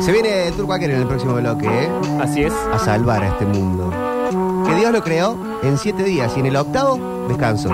Se 0.00 0.12
viene 0.12 0.50
Turco 0.56 0.74
en 0.76 0.90
el 0.90 1.06
próximo 1.06 1.34
bloque, 1.34 1.66
¿eh? 1.66 1.88
Así 2.20 2.42
es. 2.42 2.52
A 2.72 2.78
salvar 2.78 3.22
a 3.22 3.28
este 3.28 3.46
mundo. 3.46 3.92
Que 4.66 4.74
Dios 4.74 4.92
lo 4.92 5.02
creó 5.02 5.38
en 5.62 5.78
siete 5.78 6.02
días 6.04 6.32
y 6.36 6.40
en 6.40 6.46
el 6.46 6.56
octavo, 6.56 7.26
descanso. 7.28 7.70